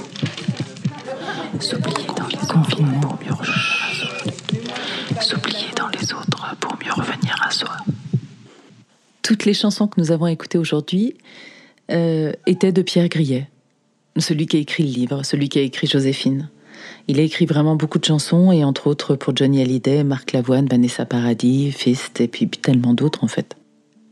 S'oublier 1.61 2.07
dans 2.17 2.27
les 2.27 2.47
confinements 2.47 3.01
pour 3.01 3.19
mieux 3.21 3.33
revenir 3.33 3.83
à 3.83 3.95
soi. 3.95 5.23
S'oublier 5.23 5.71
dans 5.77 5.89
les 5.89 6.13
autres 6.13 6.57
pour 6.61 6.77
mieux 6.85 6.93
revenir 6.93 7.37
à 7.47 7.51
soi. 7.51 7.77
Toutes 9.23 9.45
les 9.45 9.55
chansons 9.55 9.87
que 9.89 10.01
nous 10.01 10.11
avons 10.11 10.27
écoutées 10.27 10.59
aujourd'hui 10.59 11.15
euh, 11.91 12.33
étaient 12.47 12.73
de 12.73 12.83
Pierre 12.83 13.09
Grillet, 13.09 13.49
celui 14.17 14.47
qui 14.47 14.57
a 14.57 14.61
écrit 14.61 14.83
le 14.83 14.91
livre, 14.91 15.23
celui 15.23 15.49
qui 15.49 15.59
a 15.59 15.63
écrit 15.63 15.87
Joséphine. 15.87 16.49
Il 17.11 17.19
a 17.19 17.23
écrit 17.23 17.47
vraiment 17.47 17.75
beaucoup 17.75 17.99
de 17.99 18.05
chansons, 18.05 18.53
et 18.53 18.65
entre 18.65 18.87
autres 18.87 19.17
pour 19.17 19.35
Johnny 19.35 19.63
Hallyday, 19.63 20.05
Marc 20.05 20.33
Lavoine, 20.33 20.67
Vanessa 20.67 21.07
Paradis, 21.07 21.73
Fist, 21.73 22.21
et 22.21 22.29
puis 22.29 22.47
tellement 22.49 22.93
d'autres 22.93 23.25
en 23.25 23.29
fait. 23.29 23.57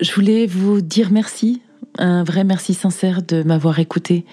Je 0.01 0.13
voulais 0.15 0.47
vous 0.47 0.81
dire 0.81 1.11
merci, 1.11 1.61
un 1.99 2.25
vrai 2.25 2.43
merci 2.43 2.73
sincère 2.73 3.23
de 3.23 3.43
m'avoir 3.43 3.79
écouté 3.81 4.25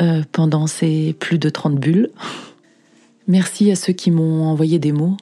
euh, 0.00 0.22
pendant 0.32 0.66
ces 0.66 1.14
plus 1.20 1.38
de 1.38 1.48
30 1.48 1.76
bulles. 1.76 2.10
Merci 3.28 3.70
à 3.70 3.76
ceux 3.76 3.92
qui 3.92 4.10
m'ont 4.10 4.44
envoyé 4.46 4.80
des 4.80 4.90
mots 4.90 5.16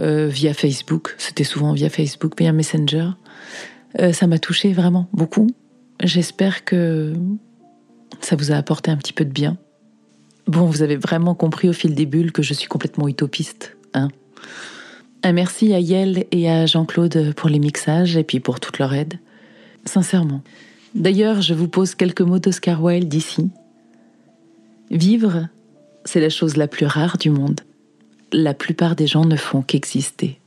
euh, 0.00 0.28
via 0.28 0.54
Facebook, 0.54 1.14
c'était 1.18 1.44
souvent 1.44 1.72
via 1.72 1.90
Facebook, 1.90 2.32
via 2.38 2.52
Messenger. 2.52 3.10
Euh, 4.00 4.12
ça 4.12 4.26
m'a 4.26 4.38
touché 4.38 4.72
vraiment 4.72 5.08
beaucoup. 5.12 5.48
J'espère 6.02 6.64
que 6.64 7.12
ça 8.20 8.36
vous 8.36 8.52
a 8.52 8.54
apporté 8.54 8.90
un 8.90 8.96
petit 8.96 9.12
peu 9.12 9.24
de 9.24 9.32
bien. 9.32 9.58
Bon, 10.48 10.64
vous 10.64 10.82
avez 10.82 10.96
vraiment 10.96 11.34
compris 11.34 11.68
au 11.68 11.72
fil 11.72 11.94
des 11.94 12.06
bulles 12.06 12.32
que 12.32 12.42
je 12.42 12.54
suis 12.54 12.68
complètement 12.68 13.06
utopiste. 13.06 13.76
Hein 13.94 14.08
un 15.22 15.32
merci 15.32 15.74
à 15.74 15.80
Yael 15.80 16.26
et 16.30 16.48
à 16.50 16.64
Jean-Claude 16.66 17.34
pour 17.34 17.48
les 17.48 17.58
mixages 17.58 18.16
et 18.16 18.24
puis 18.24 18.40
pour 18.40 18.60
toute 18.60 18.78
leur 18.78 18.94
aide. 18.94 19.18
Sincèrement. 19.84 20.42
D'ailleurs, 20.94 21.42
je 21.42 21.54
vous 21.54 21.68
pose 21.68 21.94
quelques 21.94 22.20
mots 22.20 22.38
d'Oscar 22.38 22.82
Wilde 22.82 23.08
d'ici. 23.08 23.50
Vivre, 24.90 25.48
c'est 26.04 26.20
la 26.20 26.30
chose 26.30 26.56
la 26.56 26.68
plus 26.68 26.86
rare 26.86 27.18
du 27.18 27.30
monde. 27.30 27.60
La 28.32 28.54
plupart 28.54 28.96
des 28.96 29.06
gens 29.06 29.24
ne 29.24 29.36
font 29.36 29.60
qu'exister. 29.60 30.38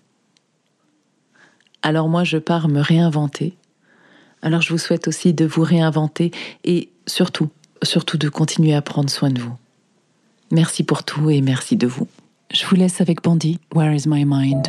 Alors 1.81 2.09
moi, 2.09 2.23
je 2.23 2.37
pars 2.37 2.69
me 2.69 2.79
réinventer. 2.79 3.55
Alors 4.41 4.61
je 4.61 4.69
vous 4.69 4.79
souhaite 4.79 5.07
aussi 5.07 5.33
de 5.33 5.45
vous 5.45 5.63
réinventer 5.63 6.31
et 6.63 6.89
surtout, 7.05 7.49
surtout 7.83 8.17
de 8.17 8.29
continuer 8.29 8.73
à 8.73 8.81
prendre 8.81 9.09
soin 9.09 9.29
de 9.29 9.41
vous. 9.41 9.55
Merci 10.51 10.83
pour 10.83 11.03
tout 11.03 11.29
et 11.29 11.41
merci 11.41 11.77
de 11.77 11.87
vous. 11.87 12.07
Je 12.51 12.65
vous 12.65 12.75
laisse 12.75 12.99
avec 12.99 13.23
Bandit, 13.23 13.59
Where 13.73 13.95
is 13.95 14.07
my 14.07 14.25
mind? 14.25 14.67